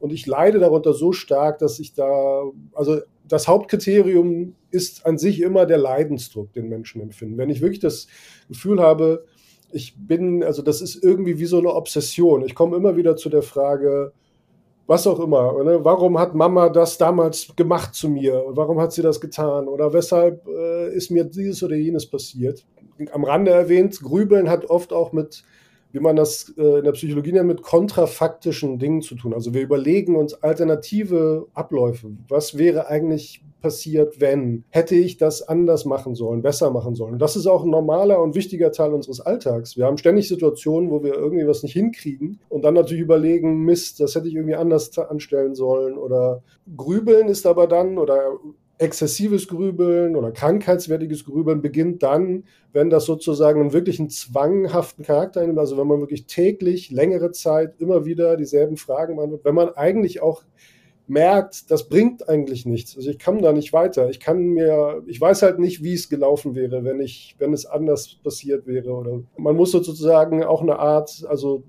und 0.00 0.12
ich 0.12 0.26
leide 0.26 0.58
darunter 0.58 0.92
so 0.92 1.12
stark, 1.12 1.60
dass 1.60 1.78
ich 1.78 1.94
da, 1.94 2.42
also 2.74 2.98
das 3.26 3.48
Hauptkriterium 3.48 4.54
ist 4.70 5.06
an 5.06 5.16
sich 5.16 5.40
immer 5.40 5.64
der 5.64 5.78
Leidensdruck, 5.78 6.52
den 6.52 6.68
Menschen 6.68 7.00
empfinden. 7.00 7.38
Wenn 7.38 7.48
ich 7.48 7.62
wirklich 7.62 7.80
das 7.80 8.06
Gefühl 8.48 8.82
habe, 8.82 9.24
ich 9.72 9.94
bin, 9.96 10.42
also 10.42 10.62
das 10.62 10.80
ist 10.80 11.02
irgendwie 11.02 11.38
wie 11.38 11.46
so 11.46 11.58
eine 11.58 11.74
Obsession. 11.74 12.44
Ich 12.44 12.54
komme 12.54 12.76
immer 12.76 12.96
wieder 12.96 13.16
zu 13.16 13.28
der 13.28 13.42
Frage, 13.42 14.12
was 14.86 15.06
auch 15.06 15.20
immer. 15.20 15.54
Oder? 15.56 15.84
Warum 15.84 16.18
hat 16.18 16.34
Mama 16.34 16.68
das 16.68 16.98
damals 16.98 17.54
gemacht 17.56 17.94
zu 17.94 18.08
mir? 18.08 18.44
Warum 18.50 18.80
hat 18.80 18.92
sie 18.92 19.02
das 19.02 19.20
getan? 19.20 19.68
Oder 19.68 19.92
weshalb 19.92 20.46
äh, 20.46 20.94
ist 20.94 21.10
mir 21.10 21.24
dieses 21.24 21.62
oder 21.62 21.76
jenes 21.76 22.06
passiert? 22.06 22.64
Am 23.12 23.24
Rande 23.24 23.50
erwähnt, 23.50 24.00
Grübeln 24.00 24.48
hat 24.48 24.70
oft 24.70 24.92
auch 24.92 25.12
mit 25.12 25.44
wie 25.96 26.00
man 26.00 26.14
das 26.14 26.52
äh, 26.58 26.78
in 26.78 26.84
der 26.84 26.92
Psychologie 26.92 27.32
nennt, 27.32 27.46
mit 27.46 27.62
kontrafaktischen 27.62 28.78
Dingen 28.78 29.00
zu 29.00 29.14
tun. 29.14 29.32
Also 29.32 29.54
wir 29.54 29.62
überlegen 29.62 30.14
uns 30.14 30.34
alternative 30.34 31.46
Abläufe. 31.54 32.10
Was 32.28 32.58
wäre 32.58 32.88
eigentlich 32.88 33.42
passiert, 33.62 34.20
wenn? 34.20 34.64
Hätte 34.68 34.94
ich 34.94 35.16
das 35.16 35.40
anders 35.40 35.86
machen 35.86 36.14
sollen, 36.14 36.42
besser 36.42 36.70
machen 36.70 36.94
sollen? 36.94 37.14
Und 37.14 37.22
das 37.22 37.34
ist 37.34 37.46
auch 37.46 37.64
ein 37.64 37.70
normaler 37.70 38.20
und 38.20 38.34
wichtiger 38.34 38.72
Teil 38.72 38.92
unseres 38.92 39.20
Alltags. 39.20 39.78
Wir 39.78 39.86
haben 39.86 39.96
ständig 39.96 40.28
Situationen, 40.28 40.90
wo 40.90 41.02
wir 41.02 41.14
irgendwie 41.14 41.46
was 41.46 41.62
nicht 41.62 41.72
hinkriegen 41.72 42.40
und 42.50 42.62
dann 42.62 42.74
natürlich 42.74 43.02
überlegen, 43.02 43.64
Mist, 43.64 43.98
das 44.00 44.14
hätte 44.14 44.28
ich 44.28 44.34
irgendwie 44.34 44.54
anders 44.54 44.96
anstellen 44.98 45.54
sollen 45.54 45.96
oder 45.96 46.42
grübeln 46.76 47.28
ist 47.28 47.46
aber 47.46 47.66
dann 47.66 47.96
oder 47.96 48.38
exzessives 48.78 49.48
Grübeln 49.48 50.16
oder 50.16 50.32
krankheitswertiges 50.32 51.24
Grübeln 51.24 51.62
beginnt 51.62 52.02
dann, 52.02 52.44
wenn 52.72 52.90
das 52.90 53.06
sozusagen 53.06 53.60
einen 53.60 53.72
wirklichen 53.72 54.10
zwanghaften 54.10 55.04
Charakter 55.04 55.46
nimmt, 55.46 55.58
also 55.58 55.78
wenn 55.78 55.86
man 55.86 56.00
wirklich 56.00 56.26
täglich 56.26 56.90
längere 56.90 57.32
Zeit 57.32 57.74
immer 57.78 58.04
wieder 58.04 58.36
dieselben 58.36 58.76
Fragen 58.76 59.16
beantwortet, 59.16 59.46
wenn 59.46 59.54
man 59.54 59.70
eigentlich 59.70 60.20
auch 60.20 60.42
merkt, 61.08 61.70
das 61.70 61.88
bringt 61.88 62.28
eigentlich 62.28 62.66
nichts. 62.66 62.96
Also 62.96 63.10
ich 63.10 63.18
kann 63.18 63.40
da 63.40 63.52
nicht 63.52 63.72
weiter. 63.72 64.10
Ich 64.10 64.20
kann 64.20 64.40
mir, 64.48 65.02
ich 65.06 65.20
weiß 65.20 65.42
halt 65.42 65.58
nicht, 65.58 65.82
wie 65.82 65.94
es 65.94 66.08
gelaufen 66.08 66.54
wäre, 66.54 66.84
wenn 66.84 67.00
ich, 67.00 67.36
wenn 67.38 67.52
es 67.52 67.64
anders 67.64 68.16
passiert 68.22 68.66
wäre. 68.66 68.90
Oder 68.90 69.20
man 69.36 69.56
muss 69.56 69.70
sozusagen 69.70 70.42
auch 70.42 70.62
eine 70.62 70.78
Art, 70.78 71.24
also 71.28 71.62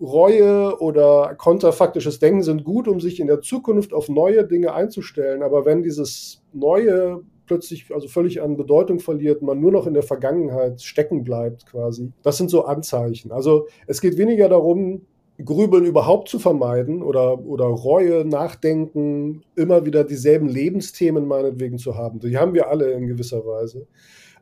Reue 0.00 0.80
oder 0.80 1.34
kontrafaktisches 1.36 2.18
Denken 2.18 2.42
sind 2.42 2.64
gut, 2.64 2.86
um 2.86 3.00
sich 3.00 3.18
in 3.20 3.26
der 3.26 3.40
Zukunft 3.40 3.92
auf 3.92 4.08
neue 4.08 4.46
Dinge 4.46 4.72
einzustellen. 4.72 5.42
Aber 5.42 5.64
wenn 5.64 5.82
dieses 5.82 6.42
Neue 6.52 7.22
plötzlich 7.46 7.92
also 7.92 8.06
völlig 8.06 8.40
an 8.42 8.56
Bedeutung 8.56 9.00
verliert, 9.00 9.42
man 9.42 9.60
nur 9.60 9.72
noch 9.72 9.86
in 9.86 9.94
der 9.94 10.02
Vergangenheit 10.02 10.82
stecken 10.82 11.24
bleibt 11.24 11.66
quasi, 11.66 12.12
das 12.22 12.36
sind 12.36 12.50
so 12.50 12.64
Anzeichen. 12.64 13.32
Also 13.32 13.66
es 13.86 14.00
geht 14.00 14.18
weniger 14.18 14.48
darum, 14.48 15.02
Grübeln 15.44 15.84
überhaupt 15.84 16.28
zu 16.28 16.38
vermeiden 16.38 17.02
oder, 17.02 17.38
oder 17.44 17.66
Reue, 17.66 18.24
Nachdenken, 18.24 19.44
immer 19.54 19.86
wieder 19.86 20.04
dieselben 20.04 20.48
Lebensthemen 20.48 21.26
meinetwegen 21.26 21.78
zu 21.78 21.96
haben. 21.96 22.18
Die 22.18 22.36
haben 22.36 22.54
wir 22.54 22.68
alle 22.68 22.90
in 22.90 23.06
gewisser 23.06 23.46
Weise. 23.46 23.86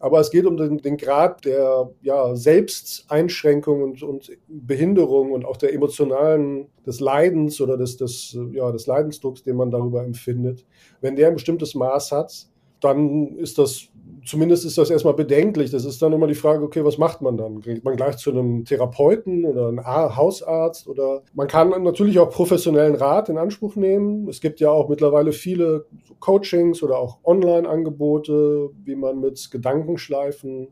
Aber 0.06 0.20
es 0.20 0.30
geht 0.30 0.46
um 0.46 0.56
den, 0.56 0.78
den 0.78 0.98
Grad 0.98 1.44
der 1.44 1.90
ja, 2.00 2.36
Selbsteinschränkung 2.36 3.82
und, 3.82 4.04
und 4.04 4.30
Behinderung 4.46 5.32
und 5.32 5.44
auch 5.44 5.56
der 5.56 5.74
emotionalen, 5.74 6.68
des 6.86 7.00
Leidens 7.00 7.60
oder 7.60 7.76
des, 7.76 7.96
des, 7.96 8.38
ja, 8.52 8.70
des 8.70 8.86
Leidensdrucks, 8.86 9.42
den 9.42 9.56
man 9.56 9.72
darüber 9.72 10.04
empfindet. 10.04 10.64
Wenn 11.00 11.16
der 11.16 11.26
ein 11.26 11.34
bestimmtes 11.34 11.74
Maß 11.74 12.12
hat, 12.12 12.46
dann 12.80 13.36
ist 13.36 13.58
das 13.58 13.88
zumindest 14.24 14.64
ist 14.64 14.76
das 14.78 14.90
erstmal 14.90 15.14
bedenklich. 15.14 15.70
Das 15.70 15.84
ist 15.84 16.02
dann 16.02 16.12
immer 16.12 16.26
die 16.26 16.34
Frage, 16.34 16.64
okay, 16.64 16.84
was 16.84 16.98
macht 16.98 17.22
man 17.22 17.36
dann? 17.36 17.60
Geht 17.60 17.84
man 17.84 17.96
gleich 17.96 18.16
zu 18.16 18.30
einem 18.30 18.64
Therapeuten 18.64 19.44
oder 19.44 19.68
einem 19.68 19.86
Hausarzt 19.86 20.88
oder 20.88 21.22
man 21.34 21.46
kann 21.46 21.70
natürlich 21.82 22.18
auch 22.18 22.30
professionellen 22.30 22.96
Rat 22.96 23.28
in 23.28 23.38
Anspruch 23.38 23.76
nehmen. 23.76 24.28
Es 24.28 24.40
gibt 24.40 24.60
ja 24.60 24.70
auch 24.70 24.88
mittlerweile 24.88 25.32
viele 25.32 25.86
Coachings 26.20 26.82
oder 26.82 26.98
auch 26.98 27.18
Online-Angebote, 27.24 28.70
wie 28.84 28.96
man 28.96 29.20
mit 29.20 29.50
Gedankenschleifen 29.50 30.68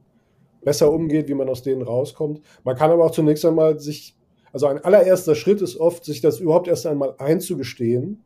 besser 0.63 0.91
umgeht, 0.91 1.29
wie 1.29 1.35
man 1.35 1.49
aus 1.49 1.63
denen 1.63 1.83
rauskommt. 1.83 2.41
Man 2.65 2.77
kann 2.77 2.91
aber 2.91 3.05
auch 3.05 3.13
zunächst 3.13 3.45
einmal 3.45 3.79
sich, 3.79 4.17
also 4.53 4.67
ein 4.67 4.79
allererster 4.79 5.35
Schritt 5.35 5.63
ist 5.63 5.77
oft, 5.77 6.05
sich 6.05 6.21
das 6.21 6.41
überhaupt 6.41 6.69
erst 6.69 6.87
einmal 6.87 7.15
einzugestehen 7.19 8.25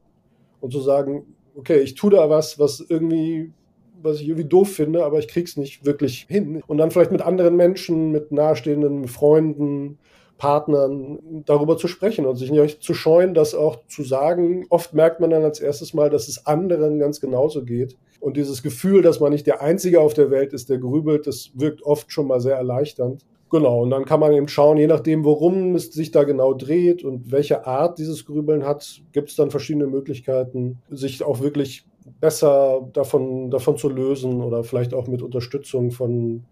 und 0.61 0.73
zu 0.73 0.81
sagen, 0.81 1.35
okay, 1.57 1.81
ich 1.81 1.95
tue 1.95 2.11
da 2.11 2.31
was, 2.31 2.59
was 2.59 2.85
irgendwie 2.89 3.53
was 4.03 4.21
ich 4.21 4.29
irgendwie 4.29 4.49
doof 4.49 4.71
finde, 4.71 5.05
aber 5.05 5.19
ich 5.19 5.29
krieg's 5.29 5.57
nicht 5.57 5.85
wirklich 5.85 6.27
hin. 6.29 6.63
Und 6.67 6.79
dann 6.79 6.91
vielleicht 6.91 7.13
mit 7.13 7.23
anderen 7.23 7.57
Menschen, 7.57 8.11
mit 8.11 8.33
nahestehenden 8.33 9.09
Freunden, 9.09 9.99
Partnern 10.39 11.19
darüber 11.45 11.77
zu 11.77 11.89
sprechen 11.89 12.25
und 12.25 12.37
sich 12.37 12.51
nicht 12.51 12.83
zu 12.83 12.95
scheuen, 12.95 13.35
das 13.35 13.55
auch 13.55 13.85
zu 13.89 14.05
sagen. 14.05 14.65
Oft 14.71 14.95
merkt 14.95 15.21
man 15.21 15.31
dann 15.31 15.43
als 15.43 15.61
erstes 15.61 15.93
mal, 15.93 16.11
dass 16.11 16.29
es 16.29 16.47
anderen 16.47 16.99
ganz 16.99 17.21
genauso 17.21 17.65
geht. 17.65 17.97
Und 18.21 18.37
dieses 18.37 18.63
Gefühl, 18.63 19.03
dass 19.03 19.21
man 19.21 19.33
nicht 19.33 19.47
der 19.47 19.61
Einzige 19.63 20.01
auf 20.01 20.15
der 20.15 20.31
Welt 20.31 20.53
ist, 20.53 20.71
der 20.71 20.79
grübelt, 20.79 21.27
das 21.27 21.51
wirkt 21.55 21.83
oft 21.83 22.11
schon 22.11 22.29
mal 22.29 22.41
sehr 22.41 22.57
erleichternd. 22.57 23.25
Genau, 23.51 23.83
und 23.83 23.91
dann 23.91 24.05
kann 24.05 24.21
man 24.21 24.33
eben 24.33 24.49
schauen, 24.49 24.77
je 24.77 24.87
nachdem, 24.87 25.25
worum 25.25 25.75
es 25.75 25.93
sich 25.93 26.11
da 26.11 26.25
genau 26.25 26.53
dreht 26.53 27.03
und 27.03 27.33
welche 27.33 27.67
Art 27.67 27.99
dieses 27.99 28.27
Grübeln 28.27 28.65
hat, 28.65 29.01
gibt 29.13 29.31
es 29.31 29.37
dann 29.37 29.51
verschiedene 29.51 29.87
Möglichkeiten, 29.87 30.83
sich 30.91 31.23
auch 31.23 31.41
wirklich 31.41 31.87
besser 32.21 32.89
davon, 32.93 33.51
davon 33.51 33.77
zu 33.77 33.89
lösen 33.89 34.43
oder 34.43 34.65
vielleicht 34.65 34.95
auch 34.95 35.07
mit 35.07 35.23
Unterstützung 35.23 35.91
von, 35.91 36.45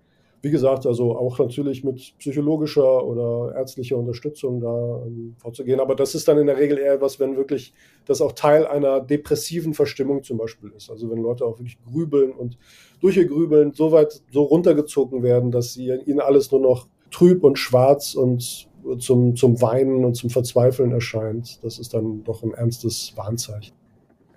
wie 0.42 0.50
gesagt, 0.50 0.86
also 0.86 1.16
auch 1.16 1.38
natürlich 1.38 1.84
mit 1.84 2.14
psychologischer 2.18 3.04
oder 3.04 3.54
ärztlicher 3.56 3.96
Unterstützung 3.96 4.60
da 4.60 5.02
ähm, 5.06 5.34
vorzugehen. 5.38 5.80
Aber 5.80 5.94
das 5.94 6.14
ist 6.14 6.28
dann 6.28 6.38
in 6.38 6.46
der 6.46 6.58
Regel 6.58 6.78
eher 6.78 7.00
was, 7.00 7.18
wenn 7.20 7.36
wirklich 7.36 7.74
das 8.04 8.20
auch 8.20 8.32
Teil 8.32 8.66
einer 8.66 9.00
depressiven 9.00 9.74
Verstimmung 9.74 10.22
zum 10.22 10.38
Beispiel 10.38 10.72
ist. 10.76 10.90
Also 10.90 11.10
wenn 11.10 11.22
Leute 11.22 11.44
auch 11.44 11.58
wirklich 11.58 11.78
grübeln 11.84 12.32
und 12.32 12.58
durch 13.00 13.16
ihr 13.16 13.26
Grübeln 13.26 13.72
so 13.72 13.92
weit 13.92 14.22
so 14.30 14.42
runtergezogen 14.42 15.22
werden, 15.22 15.50
dass 15.50 15.74
sie 15.74 15.90
ihnen 15.90 16.20
alles 16.20 16.50
nur 16.50 16.60
noch 16.60 16.88
trüb 17.10 17.44
und 17.44 17.58
schwarz 17.58 18.14
und 18.14 18.68
zum, 18.98 19.36
zum 19.36 19.60
Weinen 19.60 20.04
und 20.04 20.14
zum 20.14 20.30
Verzweifeln 20.30 20.92
erscheint. 20.92 21.62
Das 21.64 21.78
ist 21.78 21.94
dann 21.94 22.24
doch 22.24 22.42
ein 22.42 22.52
ernstes 22.52 23.12
Warnzeichen. 23.16 23.75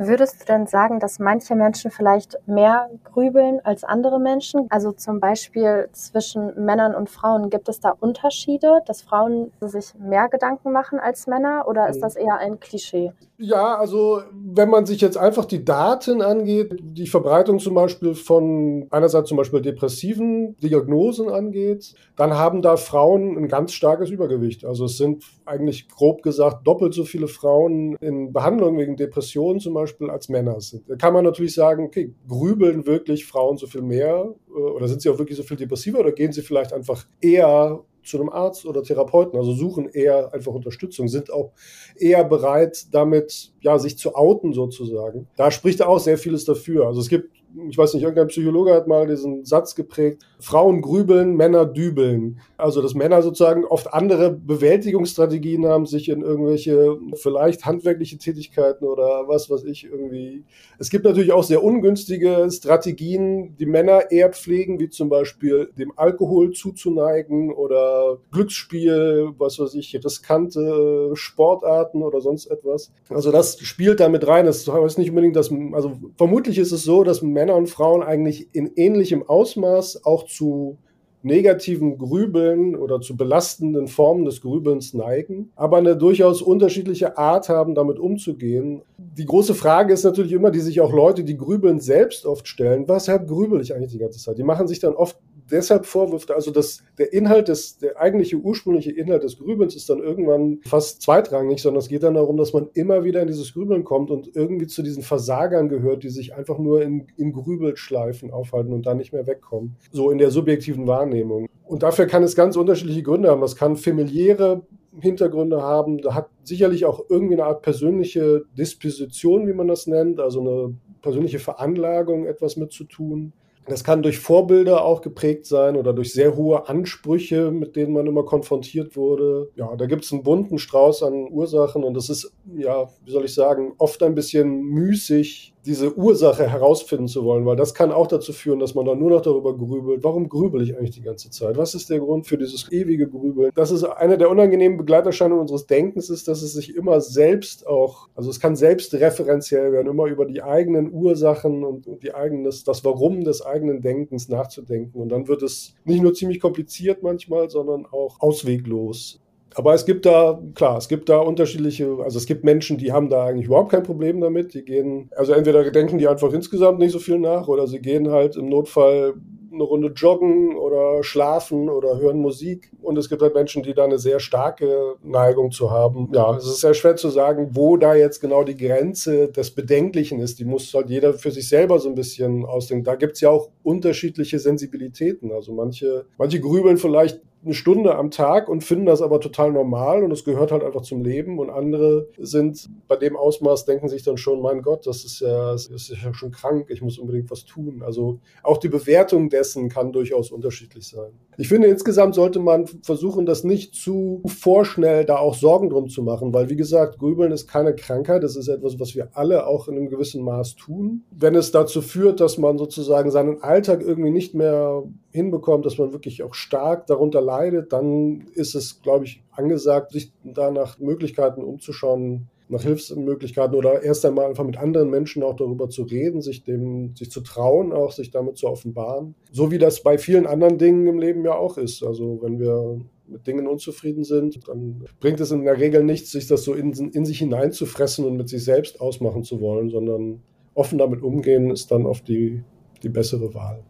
Würdest 0.01 0.39
du 0.39 0.45
denn 0.45 0.65
sagen, 0.65 1.01
dass 1.01 1.19
manche 1.19 1.55
Menschen 1.55 1.91
vielleicht 1.91 2.37
mehr 2.47 2.89
grübeln 3.03 3.59
als 3.65 3.83
andere 3.83 4.17
Menschen? 4.17 4.65
Also 4.69 4.93
zum 4.93 5.19
Beispiel 5.19 5.89
zwischen 5.91 6.63
Männern 6.63 6.95
und 6.95 7.09
Frauen, 7.09 7.49
gibt 7.49 7.67
es 7.67 7.81
da 7.81 7.93
Unterschiede, 7.99 8.79
dass 8.85 9.01
Frauen 9.01 9.51
sich 9.59 9.93
mehr 9.95 10.29
Gedanken 10.29 10.71
machen 10.71 10.99
als 10.99 11.27
Männer 11.27 11.67
oder 11.67 11.89
ist 11.89 11.97
mhm. 11.97 12.01
das 12.01 12.15
eher 12.15 12.37
ein 12.37 12.61
Klischee? 12.61 13.11
Ja, 13.41 13.77
also 13.77 14.21
wenn 14.33 14.69
man 14.69 14.85
sich 14.85 14.99
jetzt 14.99 15.15
einfach 15.15 15.45
die 15.45 15.63
Daten 15.63 16.21
angeht, 16.21 16.75
die 16.81 17.07
Verbreitung 17.07 17.59
zum 17.59 17.73
Beispiel 17.73 18.13
von 18.13 18.87
einerseits 18.91 19.29
zum 19.29 19.37
Beispiel 19.37 19.61
depressiven 19.61 20.57
Diagnosen 20.57 21.29
angeht, 21.29 21.93
dann 22.17 22.33
haben 22.33 22.61
da 22.61 22.75
Frauen 22.75 23.37
ein 23.37 23.47
ganz 23.47 23.71
starkes 23.71 24.09
Übergewicht. 24.09 24.65
Also 24.65 24.83
es 24.85 24.97
sind 24.97 25.23
eigentlich 25.45 25.87
grob 25.87 26.21
gesagt 26.21 26.67
doppelt 26.67 26.93
so 26.93 27.05
viele 27.05 27.29
Frauen 27.29 27.95
in 28.01 28.33
Behandlung 28.33 28.77
wegen 28.77 28.97
Depressionen 28.97 29.61
zum 29.61 29.73
Beispiel 29.73 30.09
als 30.09 30.27
Männer 30.27 30.59
sind. 30.59 30.89
Da 30.89 30.97
kann 30.97 31.13
man 31.13 31.23
natürlich 31.23 31.53
sagen, 31.53 31.85
okay, 31.85 32.13
grübeln 32.27 32.85
wirklich 32.85 33.25
Frauen 33.25 33.55
so 33.55 33.67
viel 33.67 33.83
mehr 33.83 34.35
äh, 34.49 34.51
oder 34.51 34.89
sind 34.89 35.01
sie 35.01 35.09
auch 35.09 35.17
wirklich 35.17 35.37
so 35.37 35.43
viel 35.43 35.55
depressiver 35.55 35.99
oder 35.99 36.11
gehen 36.11 36.33
sie 36.33 36.41
vielleicht 36.41 36.73
einfach 36.73 37.05
eher 37.21 37.85
zu 38.03 38.19
einem 38.19 38.29
Arzt 38.29 38.65
oder 38.65 38.83
Therapeuten, 38.83 39.37
also 39.37 39.53
suchen 39.53 39.89
eher 39.89 40.33
einfach 40.33 40.53
Unterstützung, 40.53 41.07
sind 41.07 41.31
auch 41.31 41.51
eher 41.95 42.23
bereit, 42.23 42.87
damit 42.91 43.51
ja, 43.61 43.77
sich 43.79 43.97
zu 43.97 44.15
outen 44.15 44.53
sozusagen. 44.53 45.27
Da 45.35 45.51
spricht 45.51 45.81
auch 45.81 45.99
sehr 45.99 46.17
vieles 46.17 46.45
dafür. 46.45 46.87
Also 46.87 47.01
es 47.01 47.09
gibt 47.09 47.38
ich 47.67 47.77
weiß 47.77 47.93
nicht, 47.93 48.03
irgendein 48.03 48.27
Psychologe 48.27 48.73
hat 48.73 48.87
mal 48.87 49.07
diesen 49.07 49.43
Satz 49.45 49.75
geprägt, 49.75 50.23
Frauen 50.39 50.81
grübeln, 50.81 51.35
Männer 51.35 51.65
dübeln. 51.65 52.39
Also, 52.57 52.81
dass 52.81 52.93
Männer 52.93 53.21
sozusagen 53.21 53.65
oft 53.65 53.93
andere 53.93 54.31
Bewältigungsstrategien 54.31 55.65
haben, 55.65 55.85
sich 55.85 56.09
in 56.09 56.21
irgendwelche 56.21 56.97
vielleicht 57.15 57.65
handwerkliche 57.65 58.17
Tätigkeiten 58.17 58.85
oder 58.85 59.27
was 59.27 59.49
weiß 59.49 59.63
ich 59.63 59.85
irgendwie. 59.85 60.43
Es 60.77 60.89
gibt 60.89 61.05
natürlich 61.05 61.31
auch 61.31 61.43
sehr 61.43 61.63
ungünstige 61.63 62.47
Strategien, 62.51 63.55
die 63.57 63.65
Männer 63.65 64.11
eher 64.11 64.29
pflegen, 64.29 64.79
wie 64.79 64.89
zum 64.89 65.09
Beispiel 65.09 65.69
dem 65.77 65.91
Alkohol 65.95 66.51
zuzuneigen 66.51 67.51
oder 67.51 68.19
Glücksspiel, 68.31 69.31
was 69.37 69.59
weiß 69.59 69.73
ich, 69.75 69.99
riskante 70.03 71.11
Sportarten 71.13 72.03
oder 72.03 72.21
sonst 72.21 72.45
etwas. 72.45 72.91
Also, 73.09 73.31
das 73.31 73.59
spielt 73.59 73.99
da 73.99 74.09
mit 74.09 74.27
rein. 74.27 74.45
Das 74.45 74.67
heißt 74.67 74.99
nicht 74.99 75.09
unbedingt, 75.09 75.35
dass, 75.35 75.51
also 75.73 75.93
vermutlich 76.17 76.57
ist 76.59 76.71
es 76.71 76.83
so, 76.83 77.03
dass 77.03 77.21
Männer 77.21 77.38
und 77.47 77.69
Frauen 77.69 78.03
eigentlich 78.03 78.49
in 78.53 78.71
ähnlichem 78.75 79.23
Ausmaß 79.23 80.03
auch 80.05 80.25
zu 80.25 80.77
negativen 81.21 81.97
Grübeln 81.97 82.75
oder 82.75 83.01
zu 83.01 83.17
belastenden 83.17 83.87
Formen 83.87 84.25
des 84.25 84.41
Grübelns 84.41 84.93
neigen, 84.93 85.51
aber 85.55 85.77
eine 85.77 85.97
durchaus 85.97 86.41
unterschiedliche 86.41 87.17
Art 87.17 87.49
haben, 87.49 87.75
damit 87.75 87.99
umzugehen. 87.99 88.83
Die 88.97 89.25
große 89.25 89.53
Frage 89.53 89.93
ist 89.93 90.03
natürlich 90.03 90.31
immer, 90.31 90.51
die 90.51 90.61
sich 90.61 90.79
auch 90.79 90.93
Leute, 90.93 91.23
die 91.23 91.37
grübeln, 91.37 91.79
selbst 91.79 92.25
oft 92.25 92.47
stellen, 92.47 92.87
weshalb 92.87 93.27
grübel 93.27 93.59
ich 93.61 93.75
eigentlich 93.75 93.91
die 93.91 93.99
ganze 93.99 94.19
Zeit? 94.19 94.37
Die 94.37 94.43
machen 94.43 94.67
sich 94.67 94.79
dann 94.79 94.93
oft 94.93 95.17
deshalb 95.51 95.85
Vorwürfe, 95.85 96.33
also 96.33 96.51
dass 96.51 96.83
der 96.97 97.13
Inhalt 97.13 97.47
des, 97.47 97.77
der 97.77 97.99
eigentliche 97.99 98.37
ursprüngliche 98.37 98.91
Inhalt 98.91 99.23
des 99.23 99.37
Grübelns 99.37 99.75
ist 99.75 99.89
dann 99.89 99.99
irgendwann 99.99 100.59
fast 100.65 101.01
zweitrangig, 101.01 101.61
sondern 101.61 101.79
es 101.79 101.89
geht 101.89 102.03
dann 102.03 102.13
darum, 102.13 102.37
dass 102.37 102.53
man 102.53 102.69
immer 102.73 103.03
wieder 103.03 103.21
in 103.21 103.27
dieses 103.27 103.53
Grübeln 103.53 103.83
kommt 103.83 104.11
und 104.11 104.35
irgendwie 104.35 104.67
zu 104.67 104.83
diesen 104.83 105.03
Versagern 105.03 105.69
gehört, 105.69 106.03
die 106.03 106.09
sich 106.09 106.35
einfach 106.35 106.57
nur 106.57 106.81
in, 106.81 107.07
in 107.17 107.33
Grübelschleifen 107.33 108.31
aufhalten 108.31 108.73
und 108.73 108.85
da 108.85 108.93
nicht 108.93 109.13
mehr 109.13 109.27
wegkommen. 109.27 109.75
So 109.91 110.11
in 110.11 110.17
der 110.17 110.31
subjektiven 110.31 110.87
Wahrnehmung. 110.87 111.47
Und 111.65 111.83
dafür 111.83 112.07
kann 112.07 112.23
es 112.23 112.35
ganz 112.35 112.55
unterschiedliche 112.55 113.03
Gründe 113.03 113.29
haben. 113.29 113.41
Das 113.41 113.55
kann 113.55 113.75
familiäre 113.75 114.63
Hintergründe 114.99 115.61
haben. 115.61 115.99
Da 115.99 116.15
hat 116.15 116.29
sicherlich 116.43 116.85
auch 116.85 117.05
irgendwie 117.09 117.35
eine 117.35 117.45
Art 117.45 117.61
persönliche 117.61 118.43
Disposition, 118.57 119.47
wie 119.47 119.53
man 119.53 119.67
das 119.67 119.87
nennt, 119.87 120.19
also 120.19 120.41
eine 120.41 120.75
persönliche 121.01 121.39
Veranlagung 121.39 122.25
etwas 122.25 122.57
mit 122.57 122.71
zu 122.71 122.85
tun. 122.85 123.33
Das 123.69 123.83
kann 123.83 124.01
durch 124.01 124.19
Vorbilder 124.19 124.83
auch 124.83 125.01
geprägt 125.01 125.45
sein 125.45 125.75
oder 125.75 125.93
durch 125.93 126.11
sehr 126.11 126.35
hohe 126.35 126.67
Ansprüche, 126.67 127.51
mit 127.51 127.75
denen 127.75 127.93
man 127.93 128.07
immer 128.07 128.23
konfrontiert 128.23 128.95
wurde. 128.95 129.49
Ja, 129.55 129.75
da 129.75 129.85
gibt 129.85 130.03
es 130.03 130.11
einen 130.11 130.23
bunten 130.23 130.57
Strauß 130.57 131.03
an 131.03 131.27
Ursachen 131.29 131.83
und 131.83 131.93
das 131.93 132.09
ist, 132.09 132.33
ja, 132.57 132.89
wie 133.05 133.11
soll 133.11 133.25
ich 133.25 133.33
sagen, 133.33 133.73
oft 133.77 134.01
ein 134.01 134.15
bisschen 134.15 134.63
müßig, 134.63 135.53
diese 135.65 135.97
Ursache 135.97 136.49
herausfinden 136.49 137.07
zu 137.07 137.25
wollen, 137.25 137.45
weil 137.45 137.55
das 137.55 137.73
kann 137.73 137.91
auch 137.91 138.07
dazu 138.07 138.31
führen, 138.31 138.59
dass 138.59 138.75
man 138.75 138.85
dann 138.85 138.99
nur 138.99 139.09
noch 139.09 139.21
darüber 139.21 139.57
grübelt, 139.57 140.03
warum 140.03 140.29
grübel 140.29 140.61
ich 140.61 140.77
eigentlich 140.77 140.91
die 140.91 141.01
ganze 141.01 141.29
Zeit? 141.29 141.57
Was 141.57 141.75
ist 141.75 141.89
der 141.89 141.99
Grund 141.99 142.27
für 142.27 142.37
dieses 142.37 142.71
ewige 142.71 143.09
Grübeln? 143.09 143.51
Das 143.55 143.71
ist 143.71 143.83
eine 143.83 144.17
der 144.17 144.29
unangenehmen 144.29 144.77
Begleiterscheinungen 144.77 145.41
unseres 145.41 145.67
Denkens, 145.67 146.09
ist, 146.09 146.27
dass 146.27 146.41
es 146.41 146.53
sich 146.53 146.75
immer 146.75 147.01
selbst 147.01 147.67
auch, 147.67 148.07
also 148.15 148.29
es 148.29 148.39
kann 148.39 148.55
selbstreferenziell 148.55 149.71
werden, 149.71 149.87
immer 149.87 150.05
über 150.05 150.25
die 150.25 150.41
eigenen 150.41 150.91
Ursachen 150.93 151.63
und 151.63 151.87
die 152.03 152.13
eigenes, 152.13 152.63
das 152.63 152.85
Warum 152.85 153.23
des 153.23 153.45
eigenen 153.45 153.81
Denkens 153.81 154.29
nachzudenken. 154.29 155.01
Und 155.01 155.09
dann 155.09 155.27
wird 155.27 155.43
es 155.43 155.75
nicht 155.83 156.01
nur 156.01 156.13
ziemlich 156.13 156.39
kompliziert 156.39 157.03
manchmal, 157.03 157.49
sondern 157.49 157.85
auch 157.85 158.19
ausweglos. 158.21 159.19
Aber 159.55 159.73
es 159.73 159.85
gibt 159.85 160.05
da, 160.05 160.39
klar, 160.55 160.77
es 160.77 160.87
gibt 160.87 161.09
da 161.09 161.17
unterschiedliche, 161.17 161.97
also 162.03 162.17
es 162.17 162.25
gibt 162.25 162.43
Menschen, 162.43 162.77
die 162.77 162.91
haben 162.91 163.09
da 163.09 163.25
eigentlich 163.25 163.47
überhaupt 163.47 163.71
kein 163.71 163.83
Problem 163.83 164.21
damit. 164.21 164.53
Die 164.53 164.63
gehen, 164.63 165.09
also 165.15 165.33
entweder 165.33 165.69
denken 165.71 165.97
die 165.97 166.07
einfach 166.07 166.31
insgesamt 166.33 166.79
nicht 166.79 166.91
so 166.91 166.99
viel 166.99 167.19
nach 167.19 167.47
oder 167.47 167.67
sie 167.67 167.79
gehen 167.79 168.11
halt 168.11 168.35
im 168.35 168.49
Notfall 168.49 169.15
eine 169.51 169.63
Runde 169.63 169.91
joggen 169.95 170.55
oder 170.55 171.03
schlafen 171.03 171.69
oder 171.69 171.99
hören 171.99 172.19
Musik. 172.19 172.71
Und 172.81 172.97
es 172.97 173.09
gibt 173.09 173.21
halt 173.21 173.33
Menschen, 173.33 173.63
die 173.63 173.73
da 173.73 173.83
eine 173.83 173.99
sehr 173.99 174.19
starke 174.19 174.95
Neigung 175.03 175.51
zu 175.51 175.71
haben. 175.71 176.09
Ja, 176.13 176.35
es 176.35 176.45
ist 176.45 176.61
sehr 176.61 176.73
schwer 176.73 176.95
zu 176.95 177.09
sagen, 177.09 177.49
wo 177.53 177.77
da 177.77 177.95
jetzt 177.95 178.21
genau 178.21 178.43
die 178.43 178.55
Grenze 178.55 179.29
des 179.29 179.51
Bedenklichen 179.51 180.19
ist. 180.19 180.39
Die 180.39 180.45
muss 180.45 180.73
halt 180.73 180.89
jeder 180.89 181.13
für 181.13 181.31
sich 181.31 181.49
selber 181.49 181.79
so 181.79 181.89
ein 181.89 181.95
bisschen 181.95 182.45
ausdenken. 182.45 182.85
Da 182.85 182.95
gibt 182.95 183.13
es 183.13 183.21
ja 183.21 183.29
auch 183.29 183.49
unterschiedliche 183.63 184.39
Sensibilitäten. 184.39 185.31
Also 185.31 185.53
manche, 185.53 186.05
manche 186.17 186.39
grübeln 186.39 186.77
vielleicht 186.77 187.21
eine 187.43 187.53
Stunde 187.53 187.95
am 187.95 188.11
Tag 188.11 188.49
und 188.49 188.63
finden 188.63 188.85
das 188.85 189.01
aber 189.01 189.19
total 189.19 189.51
normal 189.51 190.03
und 190.03 190.11
es 190.11 190.25
gehört 190.25 190.51
halt 190.51 190.63
einfach 190.63 190.81
zum 190.81 191.03
Leben. 191.03 191.39
Und 191.39 191.49
andere 191.49 192.07
sind 192.17 192.69
bei 192.87 192.95
dem 192.95 193.15
Ausmaß, 193.15 193.65
denken 193.65 193.87
sich 193.87 194.03
dann 194.03 194.17
schon, 194.17 194.41
mein 194.41 194.61
Gott, 194.61 194.85
das 194.85 195.05
ist 195.05 195.21
ja, 195.21 195.51
das 195.51 195.67
ist 195.67 195.89
ja 195.89 196.13
schon 196.13 196.31
krank, 196.31 196.67
ich 196.69 196.81
muss 196.81 196.97
unbedingt 196.97 197.31
was 197.31 197.45
tun. 197.45 197.81
Also 197.85 198.19
auch 198.43 198.57
die 198.57 198.67
Bewertung 198.67 199.29
dessen 199.29 199.69
kann 199.69 199.91
durchaus 199.91 200.31
unterschiedlich 200.31 200.87
sein. 200.87 201.11
Ich 201.37 201.47
finde, 201.47 201.69
insgesamt 201.69 202.15
sollte 202.15 202.39
man 202.39 202.67
versuchen, 202.83 203.25
das 203.25 203.45
nicht 203.45 203.73
zu 203.73 204.21
vorschnell 204.25 205.05
da 205.05 205.17
auch 205.17 205.35
Sorgen 205.35 205.69
drum 205.69 205.87
zu 205.87 206.03
machen, 206.03 206.33
weil 206.33 206.49
wie 206.49 206.57
gesagt, 206.57 206.99
Grübeln 206.99 207.31
ist 207.31 207.47
keine 207.47 207.73
Krankheit, 207.73 208.23
das 208.23 208.35
ist 208.35 208.49
etwas, 208.49 208.79
was 208.79 208.95
wir 208.95 209.09
alle 209.13 209.47
auch 209.47 209.69
in 209.69 209.77
einem 209.77 209.89
gewissen 209.89 210.21
Maß 210.23 210.55
tun. 210.55 211.03
Wenn 211.11 211.35
es 211.35 211.51
dazu 211.51 211.81
führt, 211.81 212.19
dass 212.19 212.37
man 212.37 212.57
sozusagen 212.57 213.09
seinen 213.09 213.41
Alltag 213.41 213.81
irgendwie 213.81 214.11
nicht 214.11 214.35
mehr 214.35 214.83
hinbekommt, 215.11 215.65
dass 215.65 215.77
man 215.77 215.91
wirklich 215.91 216.23
auch 216.23 216.33
stark 216.33 216.87
darunter 216.87 217.21
leidet, 217.21 217.73
dann 217.73 218.27
ist 218.33 218.55
es, 218.55 218.81
glaube 218.81 219.05
ich, 219.05 219.23
angesagt, 219.31 219.91
sich 219.91 220.11
da 220.23 220.51
nach 220.51 220.79
Möglichkeiten 220.79 221.43
umzuschauen, 221.43 222.29
nach 222.49 222.63
Hilfsmöglichkeiten 222.63 223.55
oder 223.55 223.83
erst 223.83 224.05
einmal 224.05 224.25
einfach 224.25 224.43
mit 224.43 224.57
anderen 224.57 224.89
Menschen 224.89 225.21
auch 225.21 225.35
darüber 225.35 225.69
zu 225.69 225.83
reden, 225.83 226.21
sich 226.21 226.43
dem, 226.43 226.95
sich 226.95 227.11
zu 227.11 227.21
trauen, 227.21 227.71
auch 227.71 227.91
sich 227.91 228.09
damit 228.09 228.37
zu 228.37 228.47
offenbaren. 228.47 229.13
So 229.31 229.51
wie 229.51 229.59
das 229.59 229.83
bei 229.83 229.97
vielen 229.97 230.25
anderen 230.25 230.57
Dingen 230.57 230.87
im 230.87 230.99
Leben 230.99 231.23
ja 231.23 231.35
auch 231.35 231.57
ist. 231.57 231.83
Also 231.83 232.19
wenn 232.21 232.39
wir 232.39 232.81
mit 233.07 233.27
Dingen 233.27 233.47
unzufrieden 233.47 234.03
sind, 234.03 234.47
dann 234.47 234.85
bringt 234.99 235.19
es 235.19 235.31
in 235.31 235.43
der 235.43 235.59
Regel 235.59 235.83
nichts, 235.83 236.11
sich 236.11 236.27
das 236.27 236.43
so 236.43 236.53
in, 236.53 236.73
in 236.73 237.05
sich 237.05 237.19
hineinzufressen 237.19 238.05
und 238.05 238.17
mit 238.17 238.29
sich 238.29 238.43
selbst 238.43 238.81
ausmachen 238.81 239.23
zu 239.23 239.41
wollen, 239.41 239.69
sondern 239.69 240.21
offen 240.55 240.77
damit 240.77 241.01
umgehen 241.01 241.51
ist 241.51 241.71
dann 241.71 241.85
oft 241.85 242.07
die, 242.07 242.43
die 242.83 242.89
bessere 242.89 243.33
Wahl. 243.33 243.63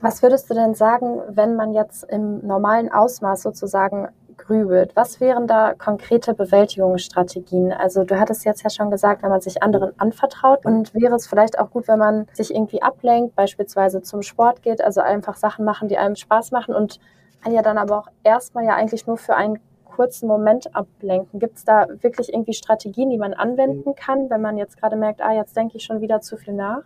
Was 0.00 0.22
würdest 0.22 0.50
du 0.50 0.54
denn 0.54 0.74
sagen, 0.74 1.20
wenn 1.28 1.56
man 1.56 1.72
jetzt 1.72 2.04
im 2.04 2.46
normalen 2.46 2.92
Ausmaß 2.92 3.42
sozusagen 3.42 4.08
grübelt? 4.36 4.94
Was 4.94 5.20
wären 5.20 5.46
da 5.46 5.74
konkrete 5.74 6.34
Bewältigungsstrategien? 6.34 7.72
Also 7.72 8.04
du 8.04 8.18
hattest 8.18 8.44
jetzt 8.44 8.62
ja 8.62 8.70
schon 8.70 8.90
gesagt, 8.90 9.22
wenn 9.22 9.30
man 9.30 9.40
sich 9.40 9.62
anderen 9.62 9.98
anvertraut 9.98 10.66
und 10.66 10.94
wäre 10.94 11.14
es 11.14 11.26
vielleicht 11.26 11.58
auch 11.58 11.70
gut, 11.70 11.88
wenn 11.88 11.98
man 11.98 12.26
sich 12.32 12.54
irgendwie 12.54 12.82
ablenkt, 12.82 13.34
beispielsweise 13.36 14.02
zum 14.02 14.22
Sport 14.22 14.62
geht, 14.62 14.82
also 14.82 15.00
einfach 15.00 15.36
Sachen 15.36 15.64
machen, 15.64 15.88
die 15.88 15.98
einem 15.98 16.16
Spaß 16.16 16.50
machen 16.50 16.74
und 16.74 16.98
einen 17.42 17.54
ja 17.54 17.62
dann 17.62 17.78
aber 17.78 17.98
auch 17.98 18.08
erstmal 18.22 18.64
ja 18.64 18.74
eigentlich 18.74 19.06
nur 19.06 19.16
für 19.16 19.36
einen 19.36 19.60
kurzen 19.84 20.26
Moment 20.26 20.74
ablenken. 20.74 21.38
Gibt 21.38 21.58
es 21.58 21.64
da 21.64 21.86
wirklich 22.00 22.32
irgendwie 22.32 22.54
Strategien, 22.54 23.10
die 23.10 23.18
man 23.18 23.32
anwenden 23.32 23.94
kann, 23.94 24.28
wenn 24.28 24.40
man 24.40 24.56
jetzt 24.56 24.80
gerade 24.80 24.96
merkt, 24.96 25.22
ah, 25.22 25.32
jetzt 25.32 25.56
denke 25.56 25.76
ich 25.76 25.84
schon 25.84 26.00
wieder 26.00 26.20
zu 26.20 26.36
viel 26.36 26.54
nach? 26.54 26.82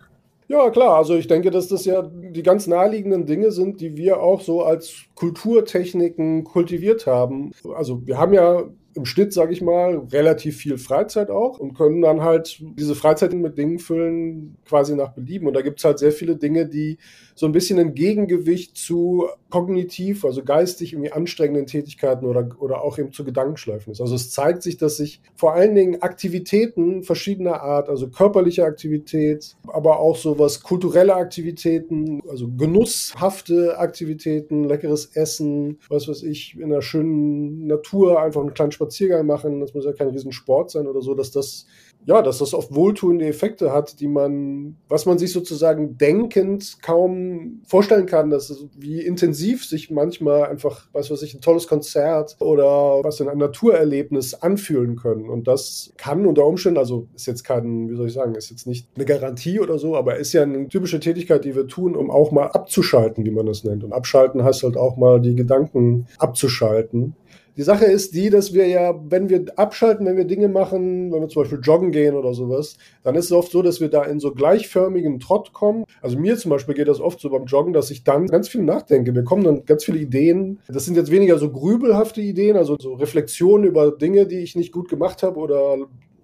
Ja, 0.49 0.71
klar. 0.71 0.95
Also 0.97 1.15
ich 1.15 1.27
denke, 1.27 1.51
dass 1.51 1.67
das 1.67 1.85
ja 1.85 2.01
die 2.01 2.41
ganz 2.41 2.65
naheliegenden 2.65 3.27
Dinge 3.27 3.51
sind, 3.51 3.81
die 3.81 3.95
wir 3.95 4.19
auch 4.19 4.41
so 4.41 4.63
als 4.63 5.05
Kulturtechniken 5.13 6.43
kultiviert 6.43 7.05
haben. 7.05 7.51
Also 7.75 8.05
wir 8.07 8.17
haben 8.17 8.33
ja 8.33 8.63
im 8.99 9.05
Schnitt, 9.05 9.33
sage 9.33 9.53
ich 9.53 9.61
mal, 9.61 9.97
relativ 10.11 10.57
viel 10.57 10.77
Freizeit 10.77 11.29
auch 11.29 11.57
und 11.59 11.73
können 11.73 12.01
dann 12.01 12.21
halt 12.21 12.61
diese 12.77 12.95
Freizeit 12.95 13.33
mit 13.33 13.57
Dingen 13.57 13.79
füllen, 13.79 14.57
quasi 14.65 14.95
nach 14.95 15.13
Belieben. 15.13 15.47
Und 15.47 15.53
da 15.53 15.61
gibt 15.61 15.79
es 15.79 15.85
halt 15.85 15.99
sehr 15.99 16.11
viele 16.11 16.35
Dinge, 16.35 16.67
die 16.67 16.97
so 17.33 17.45
ein 17.45 17.53
bisschen 17.53 17.79
ein 17.79 17.95
Gegengewicht 17.95 18.75
zu 18.75 19.27
kognitiv, 19.49 20.25
also 20.25 20.43
geistig 20.43 20.93
irgendwie 20.93 21.13
anstrengenden 21.13 21.65
Tätigkeiten 21.65 22.25
oder, 22.25 22.49
oder 22.59 22.83
auch 22.83 22.99
eben 22.99 23.13
zu 23.13 23.23
Gedankenschleifen 23.23 23.93
ist. 23.93 24.01
Also 24.01 24.15
es 24.15 24.31
zeigt 24.31 24.61
sich, 24.61 24.77
dass 24.77 24.97
sich 24.97 25.21
vor 25.35 25.53
allen 25.53 25.73
Dingen 25.73 26.01
Aktivitäten 26.01 27.03
verschiedener 27.03 27.61
Art, 27.61 27.87
also 27.87 28.09
körperliche 28.09 28.65
Aktivität, 28.65 29.55
aber 29.67 29.99
auch 29.99 30.17
sowas 30.17 30.61
kulturelle 30.61 31.15
Aktivitäten, 31.15 32.21
also 32.29 32.49
genusshafte 32.49 33.77
Aktivitäten, 33.79 34.65
leckeres 34.65 35.05
Essen, 35.15 35.79
was 35.87 36.09
weiß 36.09 36.23
ich, 36.23 36.57
in 36.57 36.65
einer 36.65 36.81
schönen 36.81 37.67
Natur 37.67 38.21
einfach 38.21 38.41
einen 38.41 38.53
kleinen 38.53 38.73
Spaziergang 38.73 38.88
machen, 39.23 39.59
das 39.59 39.73
muss 39.73 39.85
ja 39.85 39.93
kein 39.93 40.09
Riesensport 40.09 40.71
sein 40.71 40.87
oder 40.87 41.01
so, 41.01 41.13
dass 41.13 41.31
das 41.31 41.65
ja, 42.05 42.21
dass 42.21 42.37
das 42.37 42.53
oft 42.53 42.73
wohltuende 42.73 43.27
Effekte 43.27 43.73
hat, 43.73 43.99
die 43.99 44.07
man, 44.07 44.77
was 44.87 45.05
man 45.05 45.17
sich 45.17 45.33
sozusagen 45.33 45.97
denkend 45.97 46.81
kaum 46.81 47.61
vorstellen 47.65 48.05
kann, 48.05 48.29
dass 48.29 48.65
wie 48.77 49.01
intensiv 49.01 49.65
sich 49.65 49.91
manchmal 49.91 50.45
einfach, 50.45 50.87
was 50.93 51.11
weiß 51.11 51.21
ich, 51.23 51.33
ein 51.33 51.41
tolles 51.41 51.67
Konzert 51.67 52.37
oder 52.39 53.03
was 53.03 53.19
in 53.19 53.27
ein 53.27 53.37
Naturerlebnis 53.37 54.33
anfühlen 54.33 54.95
können. 54.95 55.29
Und 55.29 55.47
das 55.47 55.91
kann 55.97 56.25
unter 56.25 56.45
Umständen, 56.45 56.79
also 56.79 57.07
ist 57.15 57.27
jetzt 57.27 57.43
kein, 57.43 57.89
wie 57.89 57.95
soll 57.95 58.07
ich 58.07 58.13
sagen, 58.13 58.33
ist 58.35 58.49
jetzt 58.49 58.65
nicht 58.65 58.87
eine 58.95 59.05
Garantie 59.05 59.59
oder 59.59 59.77
so, 59.77 59.95
aber 59.95 60.15
ist 60.15 60.33
ja 60.33 60.43
eine 60.43 60.67
typische 60.69 61.01
Tätigkeit, 61.01 61.43
die 61.43 61.55
wir 61.55 61.67
tun, 61.67 61.95
um 61.95 62.09
auch 62.09 62.31
mal 62.31 62.47
abzuschalten, 62.47 63.25
wie 63.25 63.31
man 63.31 63.45
das 63.45 63.65
nennt. 63.65 63.83
Und 63.83 63.91
abschalten 63.91 64.43
heißt 64.43 64.63
halt 64.63 64.77
auch 64.77 64.95
mal 64.95 65.19
die 65.19 65.35
Gedanken 65.35 66.07
abzuschalten. 66.17 67.15
Die 67.57 67.63
Sache 67.63 67.85
ist 67.85 68.13
die, 68.13 68.29
dass 68.29 68.53
wir 68.53 68.67
ja, 68.67 68.99
wenn 69.09 69.29
wir 69.29 69.45
abschalten, 69.55 70.05
wenn 70.05 70.17
wir 70.17 70.25
Dinge 70.25 70.47
machen, 70.47 71.11
wenn 71.11 71.21
wir 71.21 71.27
zum 71.27 71.43
Beispiel 71.43 71.59
joggen 71.61 71.91
gehen 71.91 72.15
oder 72.15 72.33
sowas, 72.33 72.77
dann 73.03 73.15
ist 73.15 73.25
es 73.25 73.31
oft 73.31 73.51
so, 73.51 73.61
dass 73.61 73.81
wir 73.81 73.89
da 73.89 74.03
in 74.03 74.19
so 74.19 74.33
gleichförmigen 74.33 75.19
Trott 75.19 75.53
kommen. 75.53 75.83
Also 76.01 76.17
mir 76.17 76.37
zum 76.37 76.51
Beispiel 76.51 76.75
geht 76.75 76.87
das 76.87 77.01
oft 77.01 77.19
so 77.19 77.29
beim 77.29 77.45
Joggen, 77.45 77.73
dass 77.73 77.91
ich 77.91 78.03
dann 78.03 78.27
ganz 78.27 78.49
viel 78.49 78.63
nachdenke. 78.63 79.13
Wir 79.13 79.23
kommen 79.23 79.43
dann 79.43 79.65
ganz 79.65 79.83
viele 79.83 79.99
Ideen. 79.99 80.59
Das 80.67 80.85
sind 80.85 80.95
jetzt 80.95 81.11
weniger 81.11 81.37
so 81.37 81.51
grübelhafte 81.51 82.21
Ideen, 82.21 82.55
also 82.55 82.77
so 82.79 82.93
Reflexionen 82.93 83.67
über 83.67 83.91
Dinge, 83.91 84.25
die 84.25 84.39
ich 84.39 84.55
nicht 84.55 84.71
gut 84.71 84.89
gemacht 84.89 85.23
habe 85.23 85.39
oder 85.39 85.77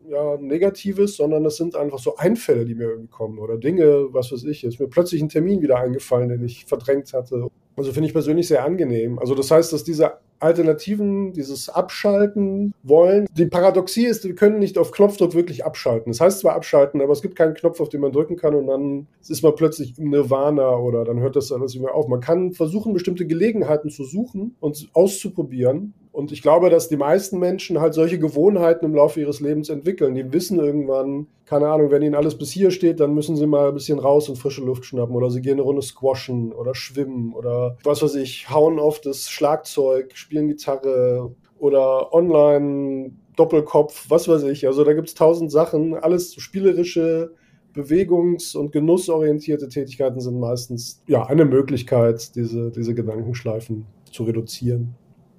ja, 0.10 0.38
Negatives, 0.38 1.18
sondern 1.18 1.44
das 1.44 1.58
sind 1.58 1.76
einfach 1.76 2.00
so 2.00 2.16
Einfälle, 2.18 2.66
die 2.66 2.76
mir 2.76 2.90
irgendwie 2.90 3.10
kommen 3.10 3.40
oder 3.40 3.58
Dinge, 3.58 4.08
was 4.12 4.32
weiß 4.32 4.44
ich. 4.46 4.64
Ist 4.64 4.80
mir 4.80 4.88
plötzlich 4.88 5.22
ein 5.22 5.30
Termin 5.30 5.62
wieder 5.62 5.80
eingefallen, 5.80 6.30
den 6.30 6.44
ich 6.44 6.66
verdrängt 6.66 7.14
hatte. 7.14 7.48
Also 7.76 7.92
finde 7.92 8.08
ich 8.08 8.14
persönlich 8.14 8.48
sehr 8.48 8.64
angenehm. 8.64 9.20
Also 9.20 9.36
das 9.36 9.52
heißt, 9.52 9.74
dass 9.74 9.84
diese 9.84 10.14
Alternativen, 10.40 11.34
dieses 11.34 11.70
Abschalten 11.70 12.74
wollen. 12.84 13.28
Die 13.38 13.46
Paradoxie 13.46 14.06
ist, 14.06 14.24
wir 14.26 14.36
können 14.36 14.60
nicht 14.60 14.78
auf 14.78 14.92
Knopfdruck 14.92 15.34
wirklich 15.34 15.66
abschalten. 15.66 16.12
Das 16.12 16.22
heißt 16.22 16.40
zwar 16.40 16.56
abschalten, 16.56 17.02
aber 17.02 17.14
es 17.14 17.22
gibt 17.22 17.36
keinen 17.36 17.54
Knopf, 17.54 17.80
auf 17.80 17.90
den 17.90 18.02
man 18.02 18.12
drücken 18.12 18.36
kann 18.36 18.56
und 18.56 18.68
dann 18.68 19.08
ist 19.28 19.44
man 19.44 19.56
plötzlich 19.56 19.98
im 19.98 20.10
Nirvana 20.10 20.78
oder 20.78 21.04
dann 21.06 21.20
hört 21.20 21.36
das 21.36 21.52
alles 21.52 21.76
immer 21.76 21.94
auf. 21.94 22.08
Man 22.08 22.20
kann 22.20 22.54
versuchen, 22.54 22.94
bestimmte 22.94 23.26
Gelegenheiten 23.26 23.90
zu 23.90 24.04
suchen 24.04 24.56
und 24.60 24.90
auszuprobieren 24.94 25.94
und 26.16 26.32
ich 26.32 26.42
glaube, 26.42 26.70
dass 26.70 26.88
die 26.88 26.96
meisten 26.96 27.40
Menschen 27.40 27.82
halt 27.82 27.94
solche 27.94 28.18
Gewohnheiten 28.18 28.86
im 28.86 28.96
Laufe 28.96 29.20
ihres 29.20 29.42
Lebens 29.42 29.68
entwickeln. 29.68 30.16
Die 30.16 30.32
wissen 30.32 30.60
irgendwann, 30.60 31.28
keine 31.46 31.68
Ahnung, 31.68 31.92
wenn 31.92 32.02
ihnen 32.02 32.16
alles 32.16 32.38
bis 32.38 32.52
hier 32.52 32.72
steht, 32.72 33.02
dann 33.02 33.14
müssen 33.14 33.36
sie 33.36 33.46
mal 33.46 33.68
ein 33.68 33.74
bisschen 33.74 34.00
raus 34.00 34.30
und 34.30 34.38
frische 34.38 34.64
Luft 34.64 34.86
schnappen 34.86 35.14
oder 35.14 35.30
sie 35.30 35.42
gehen 35.42 35.56
eine 35.56 35.64
Runde 35.64 35.82
squashen 35.82 36.54
oder 36.54 36.74
schwimmen 36.74 37.34
oder 37.34 37.78
was 37.84 38.02
weiß 38.02 38.16
ich, 38.16 38.50
hauen 38.50 38.80
auf 38.80 39.02
das 39.02 39.30
Schlagzeug, 39.30 40.14
spielen 40.26 40.48
Gitarre 40.48 41.36
oder 41.60 42.14
online 42.14 43.12
Doppelkopf, 43.36 44.10
was 44.10 44.28
weiß 44.28 44.44
ich. 44.44 44.66
Also 44.66 44.84
da 44.84 44.94
gibt 44.94 45.08
es 45.08 45.14
tausend 45.14 45.52
Sachen, 45.52 45.94
alles 45.94 46.34
spielerische 46.36 47.34
bewegungs- 47.74 48.56
und 48.56 48.72
genussorientierte 48.72 49.68
Tätigkeiten 49.70 50.20
sind 50.22 50.40
meistens 50.40 51.04
ja 51.08 51.26
eine 51.26 51.46
Möglichkeit, 51.46 52.36
diese, 52.36 52.72
diese 52.72 52.96
Gedankenschleifen 52.96 53.86
zu 54.12 54.24
reduzieren. 54.24 54.96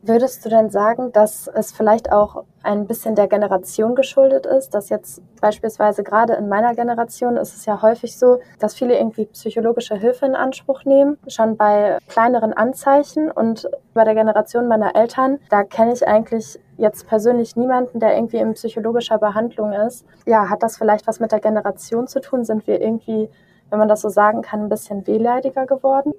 Würdest 0.08 0.44
du 0.44 0.48
denn 0.48 0.70
sagen, 0.70 1.10
dass 1.10 1.48
es 1.48 1.72
vielleicht 1.72 2.12
auch 2.12 2.44
ein 2.62 2.86
bisschen 2.86 3.16
der 3.16 3.26
Generation 3.26 3.96
geschuldet 3.96 4.46
ist, 4.46 4.72
dass 4.72 4.88
jetzt 4.88 5.20
beispielsweise 5.40 6.04
gerade 6.04 6.34
in 6.34 6.48
meiner 6.48 6.76
Generation 6.76 7.36
ist 7.36 7.56
es 7.56 7.66
ja 7.66 7.82
häufig 7.82 8.16
so, 8.16 8.38
dass 8.60 8.74
viele 8.74 8.96
irgendwie 8.96 9.24
psychologische 9.26 9.96
Hilfe 9.96 10.26
in 10.26 10.36
Anspruch 10.36 10.84
nehmen, 10.84 11.18
schon 11.26 11.56
bei 11.56 11.98
kleineren 12.06 12.52
Anzeichen 12.52 13.32
und 13.32 13.68
bei 13.94 14.04
der 14.04 14.14
Generation 14.14 14.68
meiner 14.68 14.94
Eltern, 14.94 15.40
da 15.50 15.64
kenne 15.64 15.92
ich 15.92 16.06
eigentlich 16.06 16.60
jetzt 16.76 17.08
persönlich 17.08 17.56
niemanden, 17.56 17.98
der 17.98 18.14
irgendwie 18.14 18.36
in 18.36 18.54
psychologischer 18.54 19.18
Behandlung 19.18 19.72
ist. 19.72 20.06
Ja, 20.24 20.48
hat 20.48 20.62
das 20.62 20.76
vielleicht 20.76 21.08
was 21.08 21.18
mit 21.18 21.32
der 21.32 21.40
Generation 21.40 22.06
zu 22.06 22.20
tun? 22.20 22.44
Sind 22.44 22.68
wir 22.68 22.80
irgendwie, 22.80 23.28
wenn 23.70 23.80
man 23.80 23.88
das 23.88 24.02
so 24.02 24.08
sagen 24.08 24.42
kann, 24.42 24.60
ein 24.60 24.68
bisschen 24.68 25.04
wehleidiger 25.08 25.66
geworden? 25.66 26.12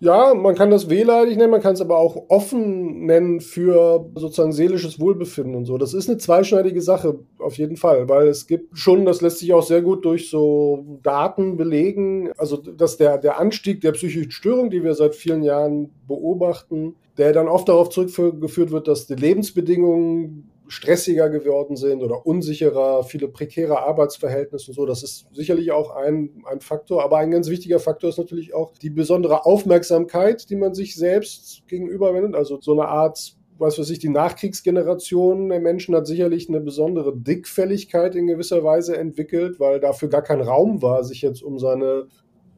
Ja, 0.00 0.34
man 0.34 0.54
kann 0.54 0.70
das 0.70 0.90
wehleidig 0.90 1.36
nennen, 1.36 1.50
man 1.50 1.62
kann 1.62 1.74
es 1.74 1.80
aber 1.80 1.98
auch 1.98 2.24
offen 2.28 3.06
nennen 3.06 3.40
für 3.40 4.10
sozusagen 4.14 4.52
seelisches 4.52 4.98
Wohlbefinden 4.98 5.54
und 5.54 5.64
so. 5.64 5.78
Das 5.78 5.94
ist 5.94 6.08
eine 6.08 6.18
zweischneidige 6.18 6.82
Sache, 6.82 7.20
auf 7.38 7.56
jeden 7.56 7.76
Fall, 7.76 8.08
weil 8.08 8.28
es 8.28 8.46
gibt 8.46 8.76
schon, 8.76 9.04
das 9.04 9.20
lässt 9.20 9.38
sich 9.38 9.52
auch 9.52 9.62
sehr 9.62 9.82
gut 9.82 10.04
durch 10.04 10.28
so 10.28 10.98
Daten 11.02 11.56
belegen, 11.56 12.30
also 12.36 12.56
dass 12.56 12.96
der, 12.96 13.18
der 13.18 13.38
Anstieg 13.38 13.80
der 13.80 13.92
psychischen 13.92 14.30
Störung, 14.30 14.70
die 14.70 14.82
wir 14.82 14.94
seit 14.94 15.14
vielen 15.14 15.42
Jahren 15.42 15.90
beobachten, 16.08 16.96
der 17.18 17.32
dann 17.32 17.48
oft 17.48 17.68
darauf 17.68 17.90
zurückgeführt 17.90 18.70
wird, 18.70 18.88
dass 18.88 19.06
die 19.06 19.14
Lebensbedingungen 19.14 20.51
stressiger 20.72 21.28
geworden 21.28 21.76
sind 21.76 22.02
oder 22.02 22.26
unsicherer, 22.26 23.04
viele 23.04 23.28
prekäre 23.28 23.80
Arbeitsverhältnisse 23.80 24.70
und 24.70 24.74
so. 24.74 24.86
Das 24.86 25.02
ist 25.02 25.26
sicherlich 25.32 25.70
auch 25.70 25.94
ein, 25.94 26.42
ein 26.50 26.60
Faktor. 26.60 27.04
Aber 27.04 27.18
ein 27.18 27.30
ganz 27.30 27.48
wichtiger 27.48 27.78
Faktor 27.78 28.10
ist 28.10 28.18
natürlich 28.18 28.54
auch 28.54 28.72
die 28.78 28.90
besondere 28.90 29.44
Aufmerksamkeit, 29.44 30.48
die 30.48 30.56
man 30.56 30.74
sich 30.74 30.96
selbst 30.96 31.62
gegenüber 31.68 32.14
wendet. 32.14 32.34
Also 32.34 32.58
so 32.60 32.72
eine 32.72 32.88
Art 32.88 33.36
was 33.58 33.78
weiß 33.78 33.90
ich, 33.90 34.00
die 34.00 34.08
Nachkriegsgeneration 34.08 35.50
der 35.50 35.60
Menschen 35.60 35.94
hat 35.94 36.08
sicherlich 36.08 36.48
eine 36.48 36.60
besondere 36.60 37.16
Dickfälligkeit 37.16 38.16
in 38.16 38.26
gewisser 38.26 38.64
Weise 38.64 38.96
entwickelt, 38.96 39.60
weil 39.60 39.78
dafür 39.78 40.08
gar 40.08 40.22
kein 40.22 40.40
Raum 40.40 40.82
war, 40.82 41.04
sich 41.04 41.22
jetzt 41.22 41.44
um 41.44 41.60
seine 41.60 42.08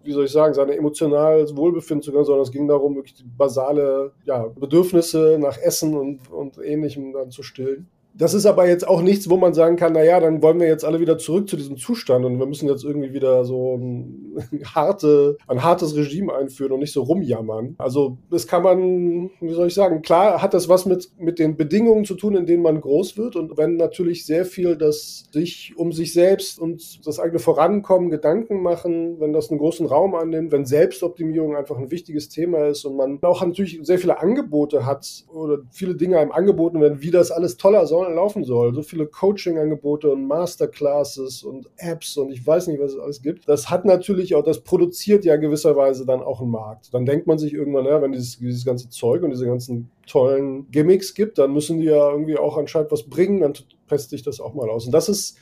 wie 0.05 0.13
soll 0.13 0.27
ich 0.27 0.33
sagen, 0.33 0.55
seine 0.55 0.77
emotionales 0.77 1.57
Wohlbefinden 1.57 2.03
zu 2.03 2.13
können, 2.13 2.25
sondern 2.25 2.43
es 2.43 2.53
ging 2.53 2.69
darum, 2.69 2.95
wirklich 2.95 3.15
die 3.15 3.25
basale 3.25 4.13
ja, 4.25 4.47
Bedürfnisse 4.49 5.39
nach 5.41 5.59
Essen 5.59 5.97
und, 5.97 6.31
und 6.31 6.59
Ähnlichem 6.59 7.13
dann 7.13 7.31
zu 7.31 7.43
stillen. 7.43 7.89
Das 8.17 8.33
ist 8.33 8.47
aber 8.47 8.69
jetzt 8.69 8.87
auch 8.87 9.03
nichts, 9.03 9.29
wo 9.29 9.37
man 9.37 9.55
sagen 9.55 9.77
kann, 9.77 9.93
naja, 9.93 10.21
dann 10.21 10.41
wollen 10.41 10.61
wir 10.61 10.69
jetzt 10.69 10.85
alle 10.85 11.01
wieder 11.01 11.19
zurück 11.19 11.49
zu 11.49 11.57
diesem 11.57 11.77
Zustand 11.77 12.25
und 12.25 12.39
wir 12.39 12.47
müssen 12.47 12.69
jetzt 12.69 12.85
irgendwie 12.85 13.13
wieder 13.13 13.45
so 13.45 13.77
ein, 13.77 14.37
harte, 14.75 15.37
ein 15.49 15.65
hartes 15.65 15.97
Regime 15.97 16.33
einführen 16.33 16.73
und 16.73 16.81
nicht 16.81 16.93
so 16.93 17.03
rumjammern. 17.03 17.75
Also 17.77 18.19
das 18.31 18.47
kann 18.47 18.63
man, 18.63 19.31
wie 19.41 19.53
soll 19.53 19.67
ich 19.67 19.75
sagen, 19.75 20.03
klar 20.03 20.41
hat 20.41 20.55
das 20.55 20.69
was 20.69 20.87
mit, 20.87 21.11
mit 21.19 21.41
den 21.41 21.57
Bedingungen 21.57 22.05
zu 22.05 22.15
tun, 22.15 22.37
in 22.37 22.47
denen 22.47 22.63
man 22.63 22.81
groß 22.81 23.17
wird 23.19 23.35
und 23.35 23.57
wenn 23.57 23.77
natürlich 23.77 24.25
sehr 24.25 24.45
viel 24.45 24.77
das 24.77 25.25
sich 25.33 25.75
um 25.77 25.91
sich 25.91 26.13
selbst 26.13 26.61
und 26.61 27.05
das 27.05 27.19
eigene 27.19 27.41
Vorankommen 27.41 28.11
Gedanken 28.11 28.63
machen, 28.63 29.19
wenn 29.19 29.33
das 29.33 29.51
einen 29.51 29.59
großen 29.59 29.87
Raum 29.87 30.15
annimmt, 30.15 30.53
wenn 30.53 30.67
Selbstoptimierung 30.67 31.57
einfach 31.57 31.77
ein 31.77 31.91
wichtiges 31.91 32.29
Thema 32.29 32.67
ist 32.69 32.85
und 32.85 32.97
man 32.97 33.19
auch 33.23 33.45
natürlich 33.45 33.81
sehr 33.83 33.99
viele 33.99 34.21
Angebote 34.21 34.87
hat 34.87 35.25
oder 35.33 35.59
viele 35.73 35.97
Dinge 35.97 36.19
einem 36.19 36.31
angeboten 36.31 36.81
werden, 36.81 37.03
wie 37.03 37.11
das 37.11 37.33
alles 37.33 37.57
toller 37.57 37.87
soll 37.87 38.04
laufen 38.13 38.45
soll. 38.45 38.75
So 38.75 38.83
viele 38.83 39.07
Coaching-Angebote 39.07 40.11
und 40.11 40.27
Masterclasses 40.27 41.43
und 41.43 41.71
Apps 41.77 42.17
und 42.17 42.31
ich 42.31 42.47
weiß 42.47 42.67
nicht, 42.67 42.81
was 42.81 42.93
es 42.93 42.99
alles 42.99 43.23
gibt. 43.23 43.49
Das 43.49 43.71
hat 43.71 43.85
natürlich 43.85 44.35
auch, 44.35 44.43
das 44.43 44.63
produziert 44.63 45.25
ja 45.25 45.37
gewisserweise 45.37 46.05
dann 46.05 46.23
auch 46.23 46.41
einen 46.41 46.51
Markt. 46.51 46.93
Dann 46.93 47.07
denkt 47.07 47.27
man 47.27 47.39
sich 47.39 47.53
irgendwann, 47.53 47.87
ja, 47.87 48.03
wenn 48.03 48.13
dieses, 48.13 48.39
dieses 48.39 48.65
ganze 48.65 48.91
Zeug 48.91 49.23
und 49.23 49.31
diese 49.31 49.47
ganzen 49.47 49.91
tollen 50.07 50.71
Gimmicks 50.71 51.15
gibt, 51.15 51.39
dann 51.39 51.53
müssen 51.53 51.79
die 51.79 51.87
ja 51.87 52.11
irgendwie 52.11 52.37
auch 52.37 52.59
anscheinend 52.59 52.93
was 52.93 53.05
bringen, 53.05 53.41
dann 53.41 53.55
teste 53.89 54.15
ich 54.17 54.23
das 54.23 54.41
auch 54.41 54.55
mal 54.55 54.69
aus. 54.69 54.87
Und 54.87 54.93
das 54.93 55.09
ist 55.09 55.39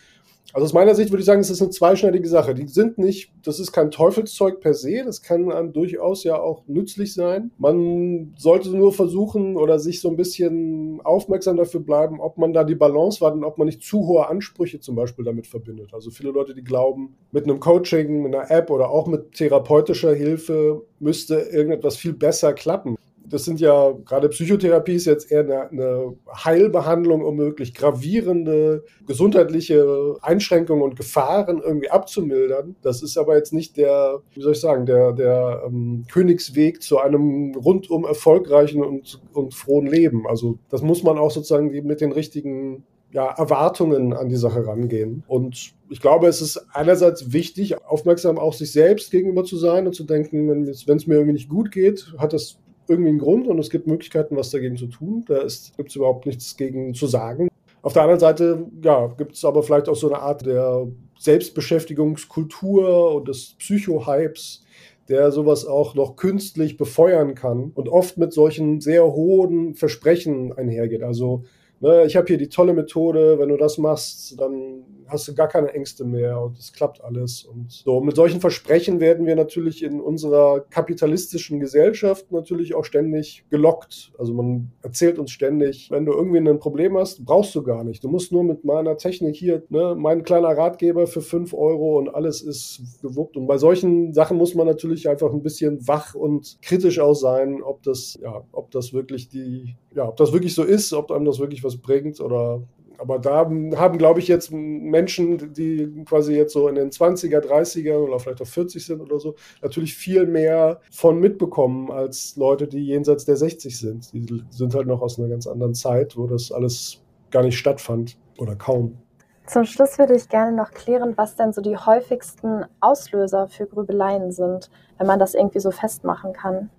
also 0.52 0.64
aus 0.66 0.72
meiner 0.72 0.94
Sicht 0.94 1.10
würde 1.10 1.20
ich 1.20 1.26
sagen, 1.26 1.40
es 1.40 1.50
ist 1.50 1.62
eine 1.62 1.70
zweischneidige 1.70 2.28
Sache. 2.28 2.54
Die 2.54 2.68
sind 2.68 2.98
nicht, 2.98 3.32
das 3.44 3.58
ist 3.58 3.72
kein 3.72 3.90
Teufelszeug 3.90 4.60
per 4.60 4.74
se, 4.74 5.02
das 5.04 5.22
kann 5.22 5.50
einem 5.50 5.72
durchaus 5.72 6.24
ja 6.24 6.40
auch 6.40 6.62
nützlich 6.66 7.14
sein. 7.14 7.50
Man 7.58 8.34
sollte 8.36 8.70
nur 8.70 8.92
versuchen 8.92 9.56
oder 9.56 9.78
sich 9.78 10.00
so 10.00 10.08
ein 10.08 10.16
bisschen 10.16 11.00
aufmerksam 11.04 11.56
dafür 11.56 11.80
bleiben, 11.80 12.20
ob 12.20 12.38
man 12.38 12.52
da 12.52 12.64
die 12.64 12.74
Balance 12.74 13.20
wahrt 13.20 13.34
und 13.34 13.44
ob 13.44 13.58
man 13.58 13.66
nicht 13.66 13.82
zu 13.82 14.06
hohe 14.06 14.28
Ansprüche 14.28 14.80
zum 14.80 14.94
Beispiel 14.94 15.24
damit 15.24 15.46
verbindet. 15.46 15.94
Also 15.94 16.10
viele 16.10 16.30
Leute, 16.30 16.54
die 16.54 16.64
glauben, 16.64 17.16
mit 17.30 17.44
einem 17.44 17.60
Coaching, 17.60 18.22
mit 18.22 18.34
einer 18.34 18.50
App 18.50 18.70
oder 18.70 18.90
auch 18.90 19.06
mit 19.06 19.32
therapeutischer 19.32 20.14
Hilfe 20.14 20.82
müsste 20.98 21.36
irgendetwas 21.36 21.96
viel 21.96 22.12
besser 22.12 22.52
klappen 22.52 22.96
das 23.32 23.44
sind 23.44 23.60
ja 23.60 23.92
gerade 24.04 24.28
Psychotherapie 24.28 24.94
ist 24.94 25.06
jetzt 25.06 25.32
eher 25.32 25.40
eine, 25.40 25.70
eine, 25.70 26.16
Heilbehandlung, 26.44 27.22
um 27.24 27.36
möglich 27.36 27.72
gravierende 27.72 28.84
gesundheitliche 29.06 30.16
Einschränkungen 30.20 30.82
und 30.82 30.96
Gefahren 30.96 31.62
irgendwie 31.64 31.90
abzumildern. 31.90 32.76
Das 32.82 33.02
ist 33.02 33.16
aber 33.16 33.36
jetzt 33.36 33.54
nicht 33.54 33.78
der, 33.78 34.20
wie 34.34 34.42
soll 34.42 34.52
ich 34.52 34.60
sagen, 34.60 34.84
der, 34.84 35.12
der 35.12 35.62
ähm, 35.66 36.04
Königsweg 36.12 36.82
zu 36.82 36.98
einem 36.98 37.54
rundum 37.54 38.04
erfolgreichen 38.04 38.84
und, 38.84 39.22
und 39.32 39.54
frohen 39.54 39.86
Leben. 39.86 40.26
Also 40.28 40.58
das 40.68 40.82
muss 40.82 41.02
man 41.02 41.16
auch 41.16 41.30
sozusagen 41.30 41.70
mit 41.86 42.02
den 42.02 42.12
richtigen 42.12 42.84
ja, 43.12 43.30
Erwartungen 43.30 44.12
an 44.12 44.28
die 44.28 44.36
Sache 44.36 44.66
rangehen. 44.66 45.22
Und 45.26 45.74
ich 45.90 46.00
glaube, 46.00 46.26
es 46.26 46.40
ist 46.40 46.66
einerseits 46.72 47.32
wichtig, 47.32 47.82
aufmerksam 47.84 48.38
auch 48.38 48.54
sich 48.54 48.72
selbst 48.72 49.10
gegenüber 49.10 49.44
zu 49.44 49.56
sein 49.56 49.86
und 49.86 49.94
zu 49.94 50.04
denken, 50.04 50.48
wenn 50.48 50.96
es 50.96 51.06
mir 51.06 51.14
irgendwie 51.14 51.34
nicht 51.34 51.50
gut 51.50 51.70
geht, 51.70 52.14
hat 52.18 52.32
das 52.32 52.58
irgendwie 52.92 53.10
einen 53.10 53.18
Grund 53.18 53.46
und 53.48 53.58
es 53.58 53.70
gibt 53.70 53.86
Möglichkeiten, 53.86 54.36
was 54.36 54.50
dagegen 54.50 54.76
zu 54.76 54.86
tun. 54.86 55.24
Da 55.26 55.46
gibt 55.76 55.90
es 55.90 55.96
überhaupt 55.96 56.26
nichts 56.26 56.56
gegen 56.56 56.94
zu 56.94 57.06
sagen. 57.06 57.48
Auf 57.82 57.94
der 57.94 58.02
anderen 58.02 58.20
Seite 58.20 58.66
ja, 58.82 59.08
gibt 59.18 59.34
es 59.34 59.44
aber 59.44 59.62
vielleicht 59.62 59.88
auch 59.88 59.96
so 59.96 60.08
eine 60.12 60.22
Art 60.22 60.46
der 60.46 60.86
Selbstbeschäftigungskultur 61.18 63.14
und 63.14 63.28
des 63.28 63.54
Psycho-Hypes, 63.58 64.64
der 65.08 65.32
sowas 65.32 65.66
auch 65.66 65.94
noch 65.94 66.14
künstlich 66.14 66.76
befeuern 66.76 67.34
kann 67.34 67.72
und 67.74 67.88
oft 67.88 68.18
mit 68.18 68.32
solchen 68.32 68.80
sehr 68.80 69.04
hohen 69.04 69.74
Versprechen 69.74 70.52
einhergeht. 70.52 71.02
Also 71.02 71.44
ne, 71.82 72.04
ich 72.06 72.16
habe 72.16 72.26
hier 72.28 72.38
die 72.38 72.48
tolle 72.48 72.72
Methode, 72.72 73.38
wenn 73.38 73.50
du 73.50 73.56
das 73.56 73.76
machst, 73.76 74.40
dann 74.40 74.84
hast 75.08 75.28
du 75.28 75.34
gar 75.34 75.48
keine 75.48 75.72
Ängste 75.74 76.04
mehr 76.04 76.40
und 76.40 76.58
es 76.58 76.72
klappt 76.72 77.04
alles. 77.04 77.44
Und 77.44 77.70
so 77.70 78.00
mit 78.00 78.16
solchen 78.16 78.40
Versprechen 78.40 78.98
werden 78.98 79.26
wir 79.26 79.36
natürlich 79.36 79.82
in 79.82 80.00
unserer 80.00 80.60
kapitalistischen 80.60 81.60
Gesellschaft 81.60 82.32
natürlich 82.32 82.74
auch 82.74 82.84
ständig 82.84 83.44
gelockt. 83.50 84.12
Also 84.18 84.32
man 84.32 84.72
erzählt 84.82 85.18
uns 85.18 85.30
ständig, 85.30 85.90
wenn 85.90 86.06
du 86.06 86.12
irgendwie 86.12 86.38
ein 86.38 86.58
Problem 86.58 86.96
hast, 86.96 87.24
brauchst 87.24 87.54
du 87.54 87.62
gar 87.62 87.84
nicht. 87.84 88.02
Du 88.02 88.08
musst 88.08 88.32
nur 88.32 88.42
mit 88.42 88.64
meiner 88.64 88.96
Technik 88.96 89.36
hier, 89.36 89.62
ne, 89.68 89.94
mein 89.96 90.22
kleiner 90.22 90.56
Ratgeber 90.56 91.06
für 91.06 91.20
fünf 91.20 91.52
Euro 91.52 91.98
und 91.98 92.08
alles 92.08 92.40
ist 92.40 92.80
gewuppt. 93.02 93.36
Und 93.36 93.46
bei 93.46 93.58
solchen 93.58 94.14
Sachen 94.14 94.38
muss 94.38 94.54
man 94.54 94.66
natürlich 94.66 95.08
einfach 95.08 95.32
ein 95.32 95.42
bisschen 95.42 95.86
wach 95.86 96.14
und 96.14 96.58
kritisch 96.62 96.98
auch 97.00 97.14
sein, 97.14 97.62
ob 97.62 97.82
das, 97.82 98.18
ja, 98.22 98.44
ob 98.52 98.70
das 98.70 98.92
wirklich 98.92 99.28
die, 99.28 99.76
ja, 99.94 100.08
ob 100.08 100.16
das 100.16 100.32
wirklich 100.32 100.54
so 100.54 100.62
ist, 100.62 100.92
ob 100.92 101.10
einem 101.10 101.24
das 101.24 101.38
wirklich 101.38 101.62
was 101.62 101.71
bringt 101.80 102.20
oder 102.20 102.62
aber 103.02 103.18
da 103.18 103.38
haben, 103.76 103.98
glaube 103.98 104.20
ich, 104.20 104.28
jetzt 104.28 104.52
Menschen, 104.52 105.52
die 105.52 106.04
quasi 106.04 106.36
jetzt 106.36 106.52
so 106.52 106.68
in 106.68 106.76
den 106.76 106.90
20er, 106.90 107.40
30er 107.40 107.96
oder 107.96 108.20
vielleicht 108.20 108.40
auch 108.40 108.46
40 108.46 108.86
sind 108.86 109.00
oder 109.00 109.18
so, 109.18 109.34
natürlich 109.60 109.96
viel 109.96 110.24
mehr 110.24 110.80
von 110.92 111.18
mitbekommen 111.18 111.90
als 111.90 112.36
Leute, 112.36 112.68
die 112.68 112.86
jenseits 112.86 113.24
der 113.24 113.36
60 113.36 113.76
sind. 113.76 114.12
Die 114.12 114.44
sind 114.50 114.74
halt 114.76 114.86
noch 114.86 115.02
aus 115.02 115.18
einer 115.18 115.28
ganz 115.28 115.48
anderen 115.48 115.74
Zeit, 115.74 116.16
wo 116.16 116.28
das 116.28 116.52
alles 116.52 117.02
gar 117.32 117.42
nicht 117.42 117.58
stattfand 117.58 118.16
oder 118.38 118.54
kaum. 118.54 118.98
Zum 119.46 119.64
Schluss 119.64 119.98
würde 119.98 120.14
ich 120.14 120.28
gerne 120.28 120.56
noch 120.56 120.70
klären, 120.70 121.14
was 121.16 121.34
denn 121.34 121.52
so 121.52 121.60
die 121.60 121.76
häufigsten 121.76 122.64
Auslöser 122.80 123.48
für 123.48 123.66
Grübeleien 123.66 124.30
sind, 124.30 124.70
wenn 124.98 125.08
man 125.08 125.18
das 125.18 125.34
irgendwie 125.34 125.58
so 125.58 125.72
festmachen 125.72 126.32
kann. 126.32 126.70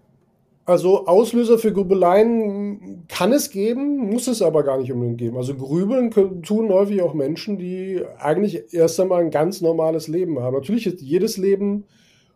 Also 0.66 1.08
Auslöser 1.08 1.58
für 1.58 1.74
Grübeleien 1.74 3.04
kann 3.10 3.34
es 3.34 3.50
geben, 3.50 3.98
muss 3.98 4.28
es 4.28 4.42
aber 4.42 4.64
gar 4.64 4.78
nicht 4.78 4.94
unbedingt 4.94 5.18
geben. 5.18 5.36
Also 5.36 5.56
grübeln 5.56 6.10
können, 6.10 6.42
tun 6.42 6.70
häufig 6.70 7.02
auch 7.02 7.14
Menschen, 7.14 7.58
die 7.58 8.02
eigentlich 8.18 8.74
erst 8.74 8.98
einmal 9.00 9.22
ein 9.22 9.32
ganz 9.32 9.60
normales 9.60 10.08
Leben 10.08 10.40
haben. 10.40 10.56
Natürlich 10.56 10.88
ist 10.88 11.02
jedes 11.02 11.36
Leben 11.36 11.84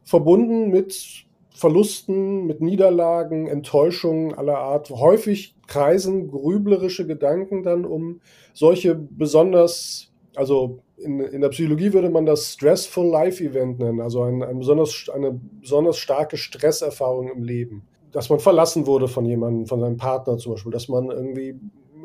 verbunden 0.04 0.70
mit 0.70 1.26
Verlusten, 1.56 2.46
mit 2.46 2.60
Niederlagen, 2.60 3.48
Enttäuschungen 3.48 4.34
aller 4.34 4.58
Art. 4.58 4.90
Häufig 4.90 5.56
kreisen 5.66 6.28
grüblerische 6.28 7.08
Gedanken 7.08 7.64
dann 7.64 7.86
um 7.86 8.20
solche 8.54 8.96
besonders, 8.96 10.12
also 10.36 10.80
in, 10.98 11.22
in 11.22 11.40
der 11.40 11.50
Psychologie 11.50 11.94
würde 11.94 12.10
man 12.10 12.26
das 12.26 12.52
Stressful 12.54 13.10
Life 13.10 13.42
Event 13.42 13.80
nennen, 13.80 14.02
also 14.02 14.24
ein, 14.24 14.44
ein 14.44 14.60
besonders, 14.60 15.10
eine 15.14 15.40
besonders 15.62 15.98
starke 15.98 16.36
Stresserfahrung 16.36 17.32
im 17.32 17.44
Leben 17.44 17.88
dass 18.12 18.30
man 18.30 18.40
verlassen 18.40 18.88
wurde 18.88 19.08
von 19.08 19.26
jemandem, 19.26 19.68
von 19.68 19.80
seinem 19.80 19.98
Partner 19.98 20.38
zum 20.38 20.54
Beispiel, 20.54 20.72
dass 20.72 20.88
man 20.88 21.12
irgendwie 21.12 21.60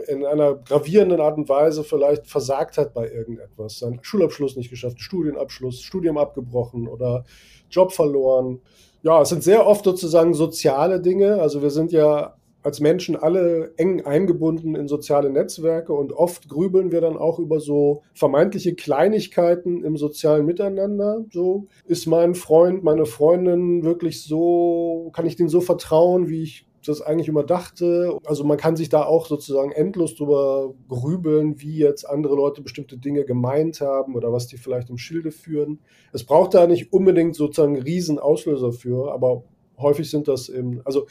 in 0.09 0.25
einer 0.25 0.55
gravierenden 0.55 1.21
Art 1.21 1.37
und 1.37 1.49
Weise 1.49 1.85
vielleicht 1.85 2.27
versagt 2.27 2.79
hat 2.79 2.95
bei 2.95 3.11
irgendetwas, 3.11 3.79
seinen 3.79 4.03
Schulabschluss 4.03 4.57
nicht 4.57 4.71
geschafft, 4.71 5.01
Studienabschluss, 5.01 5.81
Studium 5.83 6.19
abgebrochen 6.19 6.89
oder 6.89 7.25
Job 7.71 7.93
verloren. 7.93 8.61
Ja, 9.03 9.23
es 9.23 9.29
sind 9.29 9.43
sehr 9.43 9.67
oft 9.67 9.85
sozusagen 9.85 10.35
soziale 10.35 11.01
Dinge. 11.01 11.41
Also 11.41 11.63
wir 11.63 11.71
sind 11.71 11.93
ja 11.93 12.37
als 12.63 12.81
Menschen 12.81 13.17
alle 13.17 13.73
eng 13.77 14.05
eingebunden 14.05 14.75
in 14.75 14.89
soziale 14.89 15.31
Netzwerke 15.31 15.93
und 15.93 16.13
oft 16.13 16.49
grübeln 16.49 16.93
wir 16.93 17.01
dann 17.01 17.17
auch 17.17 17.39
über 17.39 17.61
so 17.61 18.03
vermeintliche 18.15 18.75
Kleinigkeiten 18.75 19.85
im 19.85 19.97
sozialen 19.97 20.47
Miteinander. 20.47 21.25
So 21.33 21.67
ist 21.87 22.07
mein 22.07 22.35
Freund, 22.35 22.85
meine 22.85 23.07
Freundin 23.07 23.83
wirklich 23.85 24.23
so, 24.23 25.11
kann 25.15 25.27
ich 25.27 25.37
denen 25.37 25.49
so 25.49 25.61
vertrauen, 25.61 26.29
wie 26.29 26.43
ich 26.43 26.67
das 26.85 27.01
eigentlich 27.01 27.29
immer 27.29 27.45
dachte. 27.45 28.19
Also 28.25 28.45
man 28.45 28.59
kann 28.59 28.77
sich 28.77 28.89
da 28.89 29.05
auch 29.05 29.27
sozusagen 29.27 29.73
endlos 29.73 30.15
drüber 30.15 30.75
grübeln, 30.89 31.61
wie 31.61 31.79
jetzt 31.79 32.05
andere 32.05 32.35
Leute 32.35 32.63
bestimmte 32.63 32.99
Dinge 32.99 33.25
gemeint 33.25 33.81
haben 33.81 34.15
oder 34.15 34.33
was 34.33 34.47
die 34.47 34.57
vielleicht 34.57 34.91
im 34.91 34.99
Schilde 34.99 35.31
führen. 35.31 35.81
Es 36.13 36.25
braucht 36.25 36.55
da 36.55 36.67
nicht 36.67 36.93
unbedingt 36.93 37.37
sozusagen 37.37 37.81
riesen 37.81 38.19
Auslöser 38.19 38.73
für, 38.73 39.13
aber 39.13 39.45
häufig 39.79 40.11
sind 40.11 40.29
das 40.29 40.49
eben, 40.49 40.81
also 40.85 41.07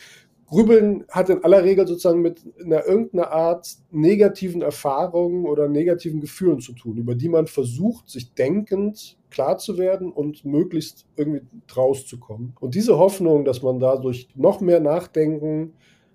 Grübeln 0.52 1.06
hat 1.10 1.30
in 1.30 1.46
aller 1.46 1.64
Regel 1.64 1.88
sozusagen 1.88 2.22
mit 2.22 2.42
einer 2.62 2.86
irgendeiner 2.86 3.32
Art 3.32 3.78
negativen 3.90 4.62
Erfahrungen 4.62 5.46
oder 5.46 5.70
negativen 5.70 6.20
Gefühlen 6.20 6.60
zu 6.60 6.74
tun, 6.74 6.98
über 6.98 7.16
die 7.16 7.30
man 7.30 7.48
versucht, 7.48 8.10
sich 8.10 8.34
denkend 8.34 9.18
klar 9.30 9.58
zu 9.60 9.78
werden 9.78 10.12
und 10.12 10.44
möglichst 10.44 11.06
irgendwie 11.16 11.44
draus 11.68 12.06
zu 12.06 12.20
kommen. 12.20 12.54
Und 12.60 12.76
diese 12.76 12.98
Hoffnung, 12.98 13.46
dass 13.46 13.62
man 13.62 13.80
dadurch 13.80 14.28
noch 14.36 14.60
mehr 14.60 14.82
nachdenken, 14.82 15.72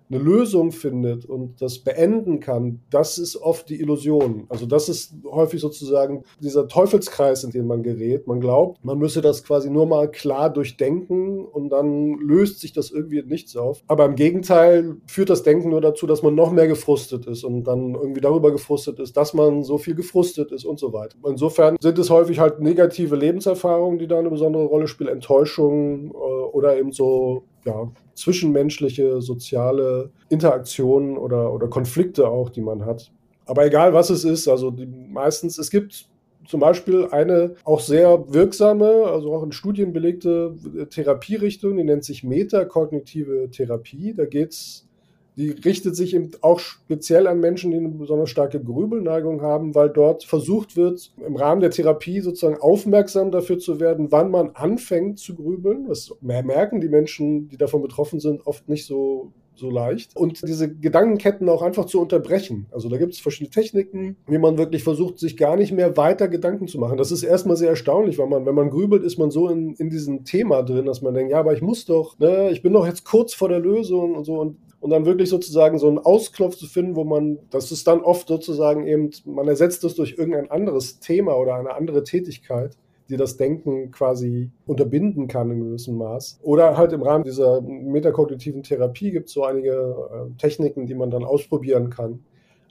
eine 0.09 0.19
Lösung 0.19 0.73
findet 0.73 1.25
und 1.25 1.61
das 1.61 1.79
beenden 1.79 2.41
kann, 2.41 2.81
das 2.91 3.19
ist 3.19 3.37
oft 3.37 3.69
die 3.69 3.81
Illusion. 3.81 4.45
Also 4.49 4.67
das 4.67 4.89
ist 4.89 5.15
häufig 5.31 5.61
sozusagen 5.61 6.25
dieser 6.41 6.69
Teufelskreis, 6.69 7.45
in 7.45 7.51
den 7.51 7.67
man 7.67 7.83
gerät. 7.83 8.27
Man 8.27 8.41
glaubt, 8.41 8.85
man 8.85 8.99
müsse 8.99 9.21
das 9.21 9.43
quasi 9.45 9.71
nur 9.71 9.87
mal 9.87 10.11
klar 10.11 10.51
durchdenken 10.51 11.45
und 11.45 11.71
dann 11.71 12.19
löst 12.19 12.61
sich 12.61 12.73
das 12.73 12.91
irgendwie 12.91 13.19
in 13.19 13.29
nichts 13.29 13.57
auf. 13.57 13.83
Aber 13.89 14.05
im 14.05 14.15
Gegenteil 14.15 14.97
führt 15.07 15.31
das 15.31 15.43
Denken 15.43 15.71
nur 15.71 15.81
dazu, 15.81 16.07
dass 16.07 16.23
man 16.23 16.35
noch 16.35 16.53
mehr 16.53 16.69
gefrustet 16.69 17.27
ist 17.27 17.45
und 17.45 17.65
dann 17.65 17.95
irgendwie 17.95 18.21
darüber 18.21 18.53
gefrustet 18.53 18.99
ist, 19.01 19.17
dass 19.17 19.35
man 19.35 19.63
so 19.63 19.79
viel 19.79 19.95
gefrustet 19.95 20.53
ist 20.53 20.65
und 20.65 20.79
so 20.79 20.93
weiter. 20.93 21.17
Insofern 21.27 21.77
sind 21.81 21.99
es 21.99 22.11
häufig 22.11 22.39
halt 22.39 22.61
negative 22.61 23.17
Lebenserfahrungen, 23.17 23.99
die 23.99 24.07
da 24.07 24.19
eine 24.19 24.31
besondere 24.31 24.65
Rolle 24.65 24.87
spielen, 24.87 25.11
Enttäuschungen 25.11 26.11
äh, 26.11 26.15
oder 26.15 26.79
eben 26.79 26.93
so 26.93 27.45
ja, 27.67 27.93
zwischenmenschliche, 28.15 29.21
soziale 29.21 30.11
Interaktionen 30.29 31.19
oder, 31.19 31.53
oder 31.53 31.69
Konflikte 31.69 32.29
auch, 32.29 32.49
die 32.49 32.63
man 32.63 32.87
hat. 32.87 33.13
Aber 33.45 33.67
egal 33.67 33.93
was 33.93 34.11
es 34.11 34.25
ist, 34.25 34.49
also 34.49 34.71
die, 34.71 34.87
meistens, 34.87 35.59
es 35.59 35.71
gibt 35.71 36.09
zum 36.47 36.61
Beispiel 36.61 37.09
eine 37.11 37.55
auch 37.65 37.81
sehr 37.81 38.33
wirksame, 38.33 39.07
also 39.07 39.35
auch 39.35 39.43
in 39.43 39.53
Studien 39.53 39.93
belegte 39.93 40.55
Therapierichtung, 40.91 41.77
die 41.77 41.85
nennt 41.85 42.05
sich 42.05 42.23
metakognitive 42.23 43.51
Therapie. 43.51 44.15
Da 44.15 44.27
geht 44.27 44.53
es 44.53 44.89
die 45.37 45.51
richtet 45.51 45.95
sich 45.97 46.15
eben 46.15 46.31
auch 46.41 46.61
speziell 46.61 47.27
an 47.27 47.41
Menschen, 47.41 47.71
die 47.71 47.77
eine 47.77 47.89
besonders 47.91 48.31
starke 48.31 48.63
Grübelneigung 48.63 49.43
haben, 49.43 49.75
weil 49.75 49.91
dort 49.91 50.25
versucht 50.25 50.77
wird, 50.77 51.13
im 51.25 51.37
Rahmen 51.37 51.61
der 51.61 51.71
Therapie 51.71 52.21
sozusagen 52.21 52.59
aufmerksam 52.59 53.31
dafür 53.31 53.59
zu 53.59 53.79
werden, 53.79 54.11
wann 54.11 54.31
man 54.31 54.51
anfängt 54.55 55.19
zu 55.19 55.35
grübeln. 55.35 55.87
Das 55.89 56.15
merken 56.21 56.81
die 56.81 56.89
Menschen, 56.89 57.49
die 57.49 57.59
davon 57.59 57.83
betroffen 57.83 58.19
sind, 58.19 58.47
oft 58.47 58.69
nicht 58.69 58.87
so 58.87 59.33
so 59.59 59.71
leicht. 59.71 60.15
Und 60.17 60.47
diese 60.47 60.73
Gedankenketten 60.73 61.49
auch 61.49 61.63
einfach 61.63 61.87
zu 61.87 62.01
unterbrechen. 62.01 62.67
Also 62.71 62.89
da 62.89 62.99
gibt 62.99 63.15
es 63.15 63.21
verschiedene 63.21 63.51
Techniken, 63.51 64.17
wie 64.27 64.39
man 64.39 64.59
wirklich 64.59 64.85
versucht, 64.85 65.19
sich 65.19 65.37
gar 65.37 65.57
nicht 65.57 65.73
mehr 65.73 65.97
weiter 65.97 66.29
Gedanken 66.29 66.69
zu 66.69 66.79
machen. 66.79 66.99
Das 66.99 67.11
ist 67.11 67.23
erstmal 67.23 67.57
sehr 67.57 67.71
erstaunlich, 67.71 68.19
weil 68.19 68.29
man, 68.29 68.47
wenn 68.47 68.55
man 68.55 68.71
grübelt, 68.71 69.03
ist 69.03 69.19
man 69.19 69.31
so 69.31 69.49
in, 69.49 69.75
in 69.75 69.91
diesem 69.91 70.25
Thema 70.25 70.63
drin, 70.63 70.87
dass 70.87 71.03
man 71.03 71.15
denkt, 71.15 71.33
ja, 71.33 71.41
aber 71.41 71.55
ich 71.55 71.63
muss 71.63 71.85
doch, 71.85 72.19
ne, 72.19 72.51
ich 72.51 72.63
bin 72.63 72.73
doch 72.73 72.87
jetzt 72.87 73.05
kurz 73.05 73.35
vor 73.35 73.49
der 73.49 73.61
Lösung 73.61 74.15
und 74.15 74.25
so. 74.25 74.41
Und 74.41 74.59
und 74.81 74.91
dann 74.91 75.07
wirklich 75.07 75.29
sozusagen 75.29 75.79
so 75.79 75.89
einen 75.89 75.99
Ausknopf 75.99 76.57
zu 76.57 76.67
finden, 76.67 76.97
wo 76.97 77.05
man, 77.05 77.39
das 77.51 77.73
ist 77.73 77.87
dann 77.87 78.01
oft 78.01 78.29
sozusagen 78.29 78.87
eben, 78.87 79.11
man 79.25 79.49
ersetzt 79.49 79.85
das 79.85 79.95
durch 79.95 80.17
irgendein 80.19 80.51
anderes 80.51 81.01
Thema 81.01 81.37
oder 81.37 81.55
eine 81.57 81.75
andere 81.75 82.05
Tätigkeit, 82.05 82.77
die 83.09 83.17
das 83.17 83.37
Denken 83.37 83.91
quasi 83.91 84.51
unterbinden 84.67 85.29
kann 85.29 85.51
in 85.51 85.65
gewissem 85.65 85.97
Maß. 85.97 86.41
Oder 86.43 86.77
halt 86.77 86.93
im 86.93 87.03
Rahmen 87.03 87.25
dieser 87.25 87.61
metakognitiven 87.63 88.63
Therapie 88.63 89.13
gibt 89.13 89.29
es 89.29 89.35
so 89.35 89.45
einige 89.45 89.73
äh, 89.73 90.39
Techniken, 90.39 90.87
die 90.87 90.95
man 90.95 91.11
dann 91.11 91.25
ausprobieren 91.25 91.91
kann. 91.91 92.21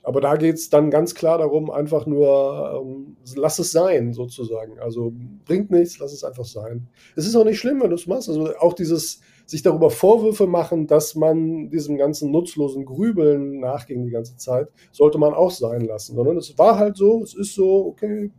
Aber 0.02 0.20
da 0.20 0.36
geht 0.36 0.54
es 0.54 0.70
dann 0.70 0.90
ganz 0.90 1.16
klar 1.16 1.38
darum, 1.38 1.68
einfach 1.68 2.06
nur, 2.06 2.80
ähm, 2.80 3.16
lass 3.34 3.58
es 3.58 3.72
sein, 3.72 4.12
sozusagen. 4.12 4.78
Also 4.78 5.12
bringt 5.44 5.72
nichts, 5.72 5.98
lass 5.98 6.12
es 6.12 6.22
einfach 6.22 6.44
sein. 6.44 6.86
Es 7.16 7.26
ist 7.26 7.34
auch 7.34 7.44
nicht 7.44 7.58
schlimm, 7.58 7.82
wenn 7.82 7.90
du 7.90 7.96
es 7.96 8.06
machst. 8.06 8.28
Also 8.28 8.54
auch 8.58 8.74
dieses, 8.74 9.20
sich 9.46 9.62
darüber 9.62 9.90
Vorwürfe 9.90 10.46
machen, 10.46 10.86
dass 10.86 11.14
man 11.14 11.70
diesem 11.70 11.96
ganzen 11.96 12.30
nutzlosen 12.32 12.84
Grübeln 12.84 13.60
nachging 13.60 14.04
die 14.04 14.10
ganze 14.10 14.36
Zeit, 14.36 14.68
sollte 14.90 15.18
man 15.18 15.32
auch 15.32 15.52
sein 15.52 15.82
lassen. 15.82 16.16
Sondern 16.16 16.36
es 16.36 16.58
war 16.58 16.78
halt 16.78 16.96
so, 16.96 17.22
es 17.22 17.34
ist 17.34 17.54
so, 17.54 17.86
okay, 17.86 18.30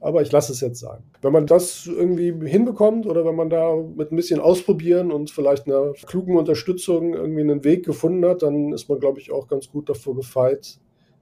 aber 0.00 0.22
ich 0.22 0.32
lasse 0.32 0.52
es 0.52 0.60
jetzt 0.60 0.80
sein. 0.80 1.02
Wenn 1.22 1.32
man 1.32 1.46
das 1.46 1.86
irgendwie 1.86 2.32
hinbekommt 2.48 3.06
oder 3.06 3.24
wenn 3.24 3.34
man 3.34 3.50
da 3.50 3.74
mit 3.76 4.12
ein 4.12 4.16
bisschen 4.16 4.40
ausprobieren 4.40 5.10
und 5.10 5.30
vielleicht 5.30 5.66
einer 5.66 5.92
klugen 6.06 6.36
Unterstützung 6.36 7.14
irgendwie 7.14 7.42
einen 7.42 7.64
Weg 7.64 7.84
gefunden 7.84 8.24
hat, 8.26 8.42
dann 8.42 8.72
ist 8.72 8.88
man, 8.88 9.00
glaube 9.00 9.20
ich, 9.20 9.32
auch 9.32 9.48
ganz 9.48 9.68
gut 9.70 9.88
davor 9.88 10.14
gefeit, 10.14 10.78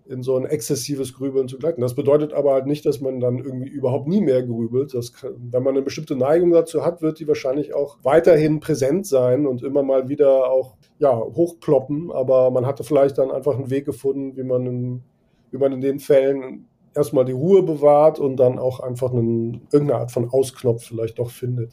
in 0.07 0.23
so 0.23 0.37
ein 0.37 0.45
exzessives 0.45 1.15
Grübeln 1.15 1.49
zu 1.49 1.59
gleiten. 1.59 1.81
Das 1.81 1.95
bedeutet 1.95 2.33
aber 2.33 2.53
halt 2.53 2.67
nicht, 2.67 2.85
dass 2.85 3.01
man 3.01 3.21
dann 3.21 3.39
irgendwie 3.39 3.69
überhaupt 3.69 4.07
nie 4.07 4.21
mehr 4.21 4.43
grübelt. 4.43 4.93
Kann, 5.19 5.51
wenn 5.51 5.63
man 5.63 5.75
eine 5.75 5.83
bestimmte 5.83 6.15
Neigung 6.15 6.51
dazu 6.51 6.85
hat, 6.85 7.01
wird 7.01 7.21
die 7.21 7.29
wahrscheinlich 7.29 7.75
auch 7.75 7.99
weiterhin 8.03 8.61
präsent 8.61 9.07
sein 9.07 9.47
und 9.47 9.63
immer 9.63 9.83
mal 9.83 10.09
wieder 10.09 10.51
auch 10.51 10.77
ja, 10.99 11.17
hochploppen. 11.17 12.13
Aber 12.13 12.51
man 12.51 12.67
hatte 12.67 12.85
vielleicht 12.85 13.19
dann 13.19 13.31
einfach 13.31 13.55
einen 13.57 13.71
Weg 13.71 13.87
gefunden, 13.87 14.37
wie 14.37 14.45
man 14.45 14.67
in, 14.67 15.03
wie 15.51 15.59
man 15.59 15.73
in 15.73 15.81
den 15.81 15.99
Fällen 16.01 16.67
erstmal 16.95 17.25
die 17.25 17.33
Ruhe 17.33 17.63
bewahrt 17.63 18.19
und 18.19 18.37
dann 18.37 18.59
auch 18.59 18.81
einfach 18.81 19.13
einen, 19.13 19.67
irgendeine 19.73 20.01
Art 20.01 20.13
von 20.13 20.29
Ausknopf 20.29 20.85
vielleicht 20.85 21.19
doch 21.19 21.31
findet. 21.31 21.73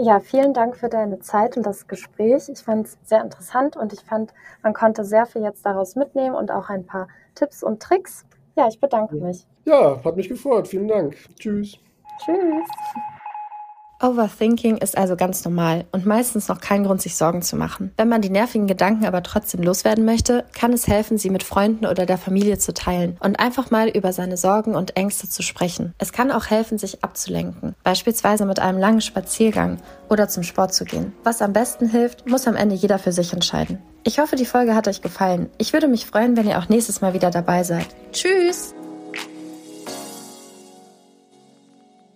Ja, 0.00 0.20
vielen 0.20 0.54
Dank 0.54 0.76
für 0.76 0.88
deine 0.88 1.18
Zeit 1.18 1.56
und 1.56 1.66
das 1.66 1.88
Gespräch. 1.88 2.48
Ich 2.48 2.60
fand 2.60 2.86
es 2.86 2.98
sehr 3.02 3.20
interessant 3.20 3.76
und 3.76 3.92
ich 3.92 4.00
fand, 4.00 4.32
man 4.62 4.72
konnte 4.72 5.04
sehr 5.04 5.26
viel 5.26 5.42
jetzt 5.42 5.66
daraus 5.66 5.96
mitnehmen 5.96 6.36
und 6.36 6.52
auch 6.52 6.68
ein 6.68 6.86
paar 6.86 7.08
Tipps 7.34 7.64
und 7.64 7.82
Tricks. 7.82 8.24
Ja, 8.54 8.68
ich 8.68 8.78
bedanke 8.78 9.16
mich. 9.16 9.44
Ja, 9.64 9.98
hat 10.04 10.16
mich 10.16 10.28
gefreut. 10.28 10.68
Vielen 10.68 10.86
Dank. 10.86 11.16
Tschüss. 11.36 11.78
Tschüss. 12.24 12.68
Overthinking 14.00 14.76
ist 14.76 14.96
also 14.96 15.16
ganz 15.16 15.44
normal 15.44 15.84
und 15.90 16.06
meistens 16.06 16.48
noch 16.48 16.60
kein 16.60 16.84
Grund, 16.84 17.02
sich 17.02 17.16
Sorgen 17.16 17.42
zu 17.42 17.56
machen. 17.56 17.92
Wenn 17.96 18.08
man 18.08 18.22
die 18.22 18.30
nervigen 18.30 18.68
Gedanken 18.68 19.04
aber 19.04 19.22
trotzdem 19.22 19.62
loswerden 19.62 20.04
möchte, 20.04 20.44
kann 20.52 20.72
es 20.72 20.86
helfen, 20.86 21.18
sie 21.18 21.30
mit 21.30 21.42
Freunden 21.42 21.84
oder 21.86 22.06
der 22.06 22.18
Familie 22.18 22.58
zu 22.58 22.72
teilen 22.72 23.16
und 23.20 23.40
einfach 23.40 23.70
mal 23.70 23.88
über 23.88 24.12
seine 24.12 24.36
Sorgen 24.36 24.76
und 24.76 24.96
Ängste 24.96 25.28
zu 25.28 25.42
sprechen. 25.42 25.94
Es 25.98 26.12
kann 26.12 26.30
auch 26.30 26.46
helfen, 26.46 26.78
sich 26.78 27.02
abzulenken, 27.02 27.74
beispielsweise 27.82 28.46
mit 28.46 28.60
einem 28.60 28.78
langen 28.78 29.00
Spaziergang 29.00 29.78
oder 30.08 30.28
zum 30.28 30.44
Sport 30.44 30.74
zu 30.74 30.84
gehen. 30.84 31.12
Was 31.24 31.42
am 31.42 31.52
besten 31.52 31.88
hilft, 31.88 32.28
muss 32.28 32.46
am 32.46 32.56
Ende 32.56 32.76
jeder 32.76 32.98
für 32.98 33.12
sich 33.12 33.32
entscheiden. 33.32 33.78
Ich 34.04 34.20
hoffe, 34.20 34.36
die 34.36 34.46
Folge 34.46 34.74
hat 34.74 34.86
euch 34.86 35.02
gefallen. 35.02 35.50
Ich 35.58 35.72
würde 35.72 35.88
mich 35.88 36.06
freuen, 36.06 36.36
wenn 36.36 36.48
ihr 36.48 36.58
auch 36.58 36.68
nächstes 36.68 37.00
Mal 37.00 37.14
wieder 37.14 37.30
dabei 37.30 37.64
seid. 37.64 37.88
Tschüss! 38.12 38.74